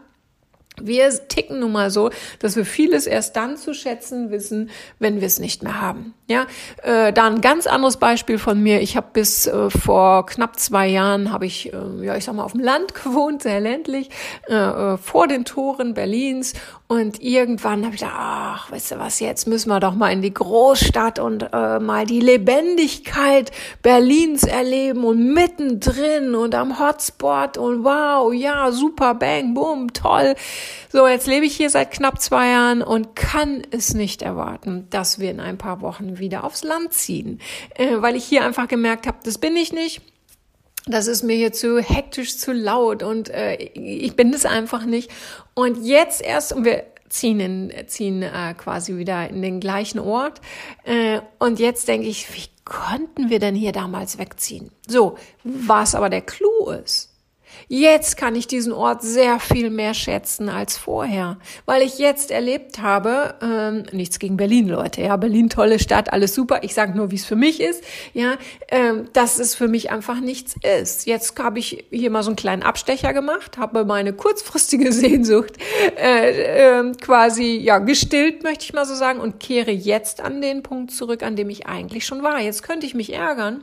wir 0.83 1.11
ticken 1.29 1.61
nun 1.61 1.73
mal 1.73 1.91
so, 1.91 2.11
dass 2.39 2.57
wir 2.57 2.65
vieles 2.65 3.07
erst 3.07 3.37
dann 3.37 3.57
zu 3.57 3.75
schätzen 3.75 4.31
wissen, 4.31 4.71
wenn 4.99 5.21
wir 5.21 5.27
es 5.27 5.39
nicht 5.39 5.63
mehr 5.63 5.81
haben. 5.81 6.15
Ja, 6.29 6.47
äh, 6.83 7.13
da 7.13 7.27
ein 7.27 7.41
ganz 7.41 7.67
anderes 7.67 7.97
Beispiel 7.97 8.39
von 8.39 8.63
mir. 8.63 8.81
Ich 8.81 8.97
habe 8.97 9.09
bis 9.13 9.47
äh, 9.47 9.71
vor 9.71 10.27
knapp 10.27 10.59
zwei 10.59 10.87
Jahren 10.87 11.33
habe 11.33 11.47
ich, 11.47 11.73
äh, 11.73 12.05
ja, 12.05 12.17
ich 12.17 12.25
sag 12.25 12.35
mal, 12.35 12.45
auf 12.45 12.53
dem 12.53 12.61
Land 12.61 12.95
gewohnt, 13.05 13.43
sehr 13.43 13.61
ländlich, 13.61 14.11
äh, 14.49 14.55
äh, 14.55 14.97
vor 14.97 15.27
den 15.27 15.45
Toren 15.45 15.95
Berlins. 15.95 16.55
Und 16.91 17.23
irgendwann 17.23 17.85
habe 17.85 17.95
ich 17.95 18.01
gedacht, 18.01 18.19
ach, 18.19 18.73
weißt 18.73 18.91
du 18.91 18.99
was, 18.99 19.21
jetzt 19.21 19.47
müssen 19.47 19.69
wir 19.69 19.79
doch 19.79 19.95
mal 19.95 20.13
in 20.13 20.23
die 20.23 20.35
Großstadt 20.35 21.21
und 21.21 21.49
äh, 21.53 21.79
mal 21.79 22.05
die 22.05 22.19
Lebendigkeit 22.19 23.53
Berlins 23.81 24.43
erleben 24.43 25.05
und 25.05 25.33
mittendrin 25.33 26.35
und 26.35 26.53
am 26.57 26.81
Hotspot 26.81 27.59
und 27.59 27.85
wow, 27.85 28.35
ja, 28.35 28.73
super, 28.73 29.15
bang, 29.15 29.55
boom, 29.55 29.93
toll. 29.93 30.35
So, 30.89 31.07
jetzt 31.07 31.29
lebe 31.29 31.47
ich 31.47 31.57
hier 31.57 31.71
seit 31.71 31.93
knapp 31.93 32.21
zwei 32.21 32.49
Jahren 32.49 32.83
und 32.83 33.15
kann 33.15 33.63
es 33.71 33.95
nicht 33.95 34.23
erwarten, 34.23 34.89
dass 34.91 35.21
wir 35.21 35.31
in 35.31 35.39
ein 35.39 35.59
paar 35.59 35.83
Wochen 35.83 36.19
wieder 36.19 36.43
aufs 36.43 36.65
Land 36.65 36.93
ziehen, 36.93 37.41
äh, 37.77 37.99
weil 37.99 38.17
ich 38.17 38.25
hier 38.25 38.45
einfach 38.45 38.67
gemerkt 38.67 39.07
habe, 39.07 39.19
das 39.23 39.39
bin 39.39 39.55
ich 39.55 39.73
nicht. 39.73 40.03
Das 40.87 41.07
ist 41.07 41.23
mir 41.23 41.37
hier 41.37 41.53
zu 41.53 41.81
hektisch, 41.81 42.39
zu 42.39 42.53
laut 42.53 43.03
und 43.03 43.29
äh, 43.29 43.57
ich 43.57 44.17
bin 44.17 44.33
es 44.33 44.47
einfach 44.47 44.85
nicht. 44.85 45.11
Und 45.55 45.85
jetzt 45.85 46.23
erst, 46.23 46.53
und 46.53 46.65
wir 46.65 46.85
ziehen, 47.11 47.41
in, 47.41 47.73
ziehen 47.87 48.23
äh, 48.23 48.55
quasi 48.57 48.97
wieder 48.97 49.29
in 49.29 49.43
den 49.43 49.61
gleichen 49.61 49.99
Ort. 49.99 50.41
Äh, 50.85 51.21
und 51.39 51.59
jetzt 51.59 51.87
denke 51.89 52.09
ich, 52.09 52.35
wie 52.35 52.49
konnten 52.65 53.29
wir 53.29 53.41
denn 53.41 53.55
hier 53.55 53.73
damals 53.73 54.19
wegziehen? 54.19 54.71
So, 54.87 55.19
was 55.45 55.95
aber 55.95 56.09
der 56.09 56.23
Clou 56.23 56.71
ist, 56.71 57.10
Jetzt 57.73 58.17
kann 58.17 58.35
ich 58.35 58.49
diesen 58.49 58.73
Ort 58.73 59.01
sehr 59.03 59.39
viel 59.39 59.71
mehr 59.71 59.95
schätzen 59.95 60.49
als 60.49 60.77
vorher, 60.77 61.39
weil 61.67 61.83
ich 61.83 62.01
jetzt 62.01 62.33
erlebt 62.33 62.83
habe, 62.83 63.37
ähm, 63.41 63.85
nichts 63.93 64.19
gegen 64.19 64.37
Berlin, 64.37 64.67
Leute, 64.67 65.03
ja, 65.03 65.17
Berlin 65.17 65.49
tolle 65.49 65.79
Stadt, 65.79 66.13
alles 66.13 66.35
super. 66.35 66.65
Ich 66.65 66.75
sage 66.75 66.97
nur, 66.97 67.13
wie 67.13 67.15
es 67.15 67.25
für 67.25 67.37
mich 67.37 67.61
ist, 67.61 67.85
ja, 68.13 68.39
ähm, 68.73 69.09
dass 69.13 69.39
es 69.39 69.55
für 69.55 69.69
mich 69.69 69.93
einfach 69.93 70.19
nichts 70.19 70.57
ist. 70.81 71.07
Jetzt 71.07 71.39
habe 71.39 71.61
ich 71.61 71.85
hier 71.93 72.11
mal 72.11 72.25
so 72.25 72.31
einen 72.31 72.37
kleinen 72.37 72.65
Abstecher 72.65 73.13
gemacht, 73.13 73.57
habe 73.57 73.85
meine 73.85 74.15
kurzfristige 74.15 74.91
Sehnsucht 75.01 75.53
äh, 75.97 76.81
äh, 76.81 76.93
quasi 77.01 77.57
ja 77.57 77.79
gestillt, 77.79 78.43
möchte 78.43 78.65
ich 78.65 78.73
mal 78.73 78.85
so 78.85 78.97
sagen, 78.97 79.21
und 79.21 79.39
kehre 79.39 79.71
jetzt 79.71 80.21
an 80.21 80.43
den 80.43 80.65
Punkt 80.65 80.91
zurück, 80.91 81.23
an 81.23 81.37
dem 81.37 81.49
ich 81.49 81.69
eigentlich 81.69 82.05
schon 82.05 82.25
war. 82.25 82.41
Jetzt 82.41 82.65
könnte 82.65 82.85
ich 82.85 82.97
mich 82.97 83.13
ärgern 83.13 83.63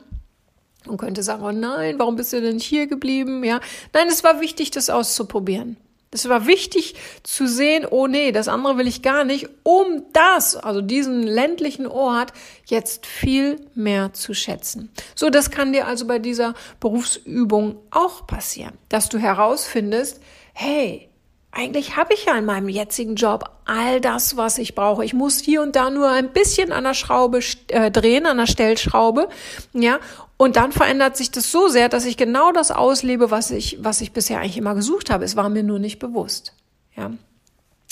und 0.86 0.98
könnte 0.98 1.24
sagen, 1.24 1.44
oh 1.44 1.52
nein, 1.52 2.00
warum 2.00 2.16
bist 2.16 2.34
du 2.34 2.42
denn 2.42 2.56
nicht 2.56 2.66
hier 2.66 2.88
geblieben? 2.88 3.44
Ja, 3.44 3.60
nein, 3.94 4.08
es 4.08 4.24
war 4.24 4.42
wichtig, 4.42 4.72
das 4.72 4.90
auszuprobieren. 4.90 5.78
Es 6.12 6.30
war 6.30 6.48
wichtig 6.48 6.96
zu 7.24 7.48
sehen, 7.48 7.86
oh 7.90 8.08
nee, 8.08 8.32
das 8.32 8.48
andere 8.48 8.78
will 8.78 8.88
ich 8.88 9.02
gar 9.02 9.26
nicht, 9.26 9.50
um 9.64 10.06
das, 10.14 10.56
also 10.56 10.82
diesen 10.82 11.24
ländlichen 11.24 11.86
Ort, 11.86 12.32
jetzt 12.66 13.06
viel 13.06 13.60
mehr 13.76 14.14
zu 14.14 14.34
schätzen. 14.34 14.90
So, 15.16 15.30
das 15.30 15.52
kann 15.52 15.74
dir 15.74 15.86
also 15.86 16.08
bei 16.08 16.20
dieser 16.20 16.54
Berufsübung 16.80 17.78
auch 17.92 18.26
passieren, 18.26 18.78
dass 18.88 19.10
du 19.10 19.18
herausfindest, 19.18 20.22
hey, 20.54 21.10
eigentlich 21.52 21.98
habe 21.98 22.14
ich 22.14 22.26
ja 22.26 22.38
in 22.38 22.46
meinem 22.46 22.70
jetzigen 22.70 23.16
Job 23.16 23.50
all 23.66 24.00
das, 24.00 24.38
was 24.38 24.60
ich 24.60 24.76
brauche. 24.76 25.04
Ich 25.04 25.14
muss 25.14 25.40
hier 25.40 25.62
und 25.62 25.76
da 25.76 25.90
nur 25.90 26.10
ein 26.10 26.32
bisschen 26.32 26.72
an 26.72 26.84
der 26.84 26.94
Schraube 26.94 27.40
äh, 27.70 27.90
drehen, 27.92 28.26
an 28.28 28.38
der 28.38 28.48
Stellschraube, 28.48 29.28
ja. 29.74 30.00
Und 30.38 30.56
dann 30.56 30.72
verändert 30.72 31.18
sich 31.18 31.32
das 31.32 31.52
so 31.52 31.68
sehr, 31.68 31.90
dass 31.90 32.06
ich 32.06 32.16
genau 32.16 32.52
das 32.52 32.72
auslebe, 32.72 33.32
was 33.32 33.50
ich, 33.50 33.78
was 33.82 34.02
ich 34.02 34.14
bisher 34.14 34.40
eigentlich 34.40 34.58
immer 34.58 34.76
gesucht 34.76 35.10
habe. 35.10 35.26
Es 35.26 35.36
war 35.36 35.50
mir 35.50 35.64
nur 35.64 35.80
nicht 35.80 36.00
bewusst, 36.00 36.54
ja. 36.96 37.12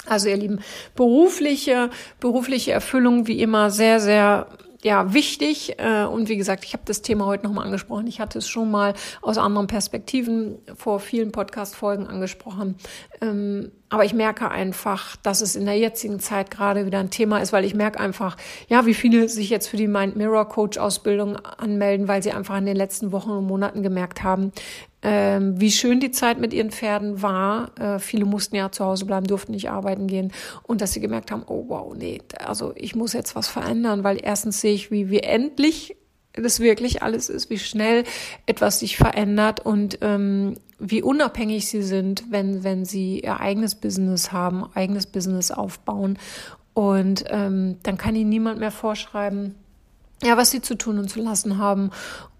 Also 0.07 0.29
ihr 0.29 0.37
Lieben, 0.37 0.59
berufliche, 0.95 1.89
berufliche 2.19 2.71
Erfüllung 2.71 3.25
wie 3.25 3.41
immer 3.41 3.71
sehr, 3.71 3.99
sehr 3.99 4.47
ja, 4.83 5.15
wichtig. 5.15 5.79
Äh, 5.79 6.03
und 6.03 6.29
wie 6.29 6.37
gesagt, 6.37 6.63
ich 6.63 6.73
habe 6.73 6.83
das 6.85 7.01
Thema 7.01 7.25
heute 7.25 7.43
nochmal 7.47 7.65
angesprochen. 7.65 8.05
Ich 8.05 8.19
hatte 8.19 8.37
es 8.37 8.47
schon 8.47 8.69
mal 8.69 8.93
aus 9.23 9.39
anderen 9.39 9.65
Perspektiven 9.65 10.59
vor 10.75 10.99
vielen 10.99 11.31
Podcast-Folgen 11.31 12.05
angesprochen. 12.05 12.75
Aber 13.95 14.03
ich 14.03 14.13
merke 14.13 14.51
einfach, 14.51 15.15
dass 15.23 15.39
es 15.39 15.55
in 15.55 15.63
der 15.63 15.77
jetzigen 15.77 16.19
Zeit 16.19 16.51
gerade 16.51 16.85
wieder 16.85 16.99
ein 16.99 17.11
Thema 17.11 17.37
ist, 17.37 17.53
weil 17.53 17.63
ich 17.63 17.73
merke 17.73 17.97
einfach, 17.97 18.35
ja, 18.67 18.85
wie 18.85 18.93
viele 18.93 19.29
sich 19.29 19.49
jetzt 19.49 19.67
für 19.67 19.77
die 19.77 19.87
Mind 19.87 20.17
Mirror 20.17 20.49
Coach 20.49 20.77
Ausbildung 20.77 21.37
anmelden, 21.37 22.09
weil 22.09 22.21
sie 22.21 22.33
einfach 22.33 22.57
in 22.57 22.65
den 22.65 22.75
letzten 22.75 23.13
Wochen 23.13 23.29
und 23.29 23.45
Monaten 23.45 23.83
gemerkt 23.83 24.21
haben, 24.21 24.51
ähm, 25.01 25.61
wie 25.61 25.71
schön 25.71 26.01
die 26.01 26.11
Zeit 26.11 26.41
mit 26.41 26.51
ihren 26.51 26.71
Pferden 26.71 27.21
war. 27.21 27.71
Äh, 27.79 27.99
viele 27.99 28.25
mussten 28.25 28.57
ja 28.57 28.69
zu 28.69 28.83
Hause 28.83 29.05
bleiben, 29.05 29.27
durften 29.27 29.53
nicht 29.53 29.69
arbeiten 29.69 30.07
gehen 30.07 30.33
und 30.63 30.81
dass 30.81 30.91
sie 30.91 30.99
gemerkt 30.99 31.31
haben, 31.31 31.43
oh 31.47 31.63
wow, 31.69 31.95
nee, 31.95 32.21
also 32.43 32.73
ich 32.75 32.97
muss 32.97 33.13
jetzt 33.13 33.33
was 33.33 33.47
verändern, 33.47 34.03
weil 34.03 34.19
erstens 34.21 34.59
sehe 34.59 34.73
ich, 34.73 34.91
wie, 34.91 35.09
wie 35.09 35.21
endlich 35.21 35.95
das 36.35 36.59
wirklich 36.59 37.01
alles 37.01 37.29
ist, 37.29 37.49
wie 37.49 37.59
schnell 37.59 38.03
etwas 38.45 38.79
sich 38.79 38.97
verändert 38.97 39.59
und 39.59 39.99
ähm, 40.01 40.55
wie 40.79 41.01
unabhängig 41.01 41.67
sie 41.67 41.81
sind, 41.81 42.25
wenn, 42.29 42.63
wenn 42.63 42.85
sie 42.85 43.21
ihr 43.21 43.39
eigenes 43.39 43.75
Business 43.75 44.31
haben, 44.31 44.65
eigenes 44.73 45.07
Business 45.07 45.51
aufbauen. 45.51 46.17
Und 46.73 47.23
ähm, 47.29 47.77
dann 47.83 47.97
kann 47.97 48.15
ihnen 48.15 48.29
niemand 48.29 48.59
mehr 48.59 48.71
vorschreiben, 48.71 49.55
ja, 50.21 50.35
was 50.35 50.51
sie 50.51 50.61
zu 50.61 50.75
tun 50.75 50.99
und 50.99 51.09
zu 51.09 51.21
lassen 51.21 51.57
haben. 51.57 51.91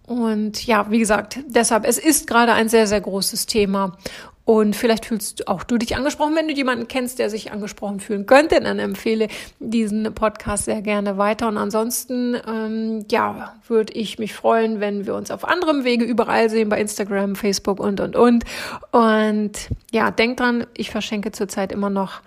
Und 0.06 0.66
ja, 0.66 0.92
wie 0.92 1.00
gesagt, 1.00 1.40
deshalb, 1.48 1.86
es 1.88 1.98
ist 1.98 2.28
gerade 2.28 2.54
ein 2.54 2.70
sehr, 2.70 2.86
sehr 2.86 3.02
großes 3.02 3.46
Thema. 3.46 3.98
Und 4.46 4.76
vielleicht 4.76 5.08
fühlst 5.08 5.48
auch 5.48 5.64
du 5.64 5.80
dich 5.80 5.96
angesprochen. 5.96 6.36
Wenn 6.36 6.48
du 6.48 6.54
jemanden 6.54 6.88
kennst, 6.88 7.18
der 7.18 7.32
sich 7.32 7.52
angesprochen 7.52 8.00
fühlen 8.00 8.28
könnte, 8.28 8.62
dann 8.62 8.78
empfehle 8.78 9.28
diesen 9.60 10.14
Podcast 10.14 10.66
sehr 10.66 10.84
gerne 10.84 11.18
weiter. 11.18 11.48
Und 11.48 11.58
ansonsten, 11.58 12.38
ähm, 12.48 13.06
ja, 13.10 13.56
würde 13.68 13.94
ich 13.94 14.20
mich 14.20 14.34
freuen, 14.34 14.80
wenn 14.80 15.08
wir 15.08 15.16
uns 15.16 15.32
auf 15.32 15.48
anderem 15.48 15.84
Wege 15.84 16.06
überall 16.06 16.52
sehen, 16.52 16.70
bei 16.70 16.80
Instagram, 16.80 17.36
Facebook 17.36 17.80
und, 17.80 18.00
und, 18.00 18.16
und. 18.16 18.44
Und 18.92 19.70
ja, 19.92 20.12
denk 20.12 20.38
dran, 20.38 20.68
ich 20.78 20.92
verschenke 20.92 21.32
zurzeit 21.32 21.72
immer 21.72 21.90
noch 21.90 22.22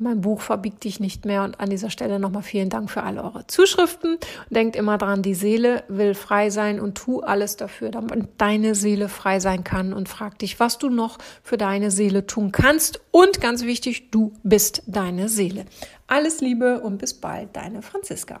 mein 0.00 0.20
Buch 0.20 0.40
verbiegt 0.40 0.84
dich 0.84 0.98
nicht 0.98 1.24
mehr. 1.24 1.44
Und 1.44 1.60
an 1.60 1.70
dieser 1.70 1.90
Stelle 1.90 2.18
nochmal 2.18 2.42
vielen 2.42 2.68
Dank 2.68 2.90
für 2.90 3.02
alle 3.02 3.22
eure 3.22 3.46
Zuschriften. 3.46 4.18
denkt 4.50 4.76
immer 4.76 4.98
dran, 4.98 5.22
die 5.22 5.34
Seele 5.34 5.84
will 5.88 6.14
frei 6.14 6.50
sein 6.50 6.80
und 6.80 6.96
tu 6.96 7.20
alles 7.20 7.56
dafür, 7.56 7.90
damit 7.90 8.28
deine 8.38 8.74
Seele 8.74 9.08
frei 9.08 9.40
sein 9.40 9.62
kann. 9.62 9.92
Und 9.92 10.08
frag 10.08 10.38
dich, 10.38 10.58
was 10.58 10.78
du 10.78 10.90
noch 10.90 11.18
für 11.42 11.56
deine 11.56 11.90
Seele 11.90 12.26
tun 12.26 12.52
kannst. 12.52 13.00
Und 13.10 13.40
ganz 13.40 13.64
wichtig, 13.64 14.10
du 14.10 14.32
bist 14.42 14.82
deine 14.86 15.28
Seele. 15.28 15.64
Alles 16.06 16.40
Liebe 16.40 16.80
und 16.80 16.98
bis 16.98 17.14
bald, 17.14 17.54
deine 17.54 17.82
Franziska. 17.82 18.40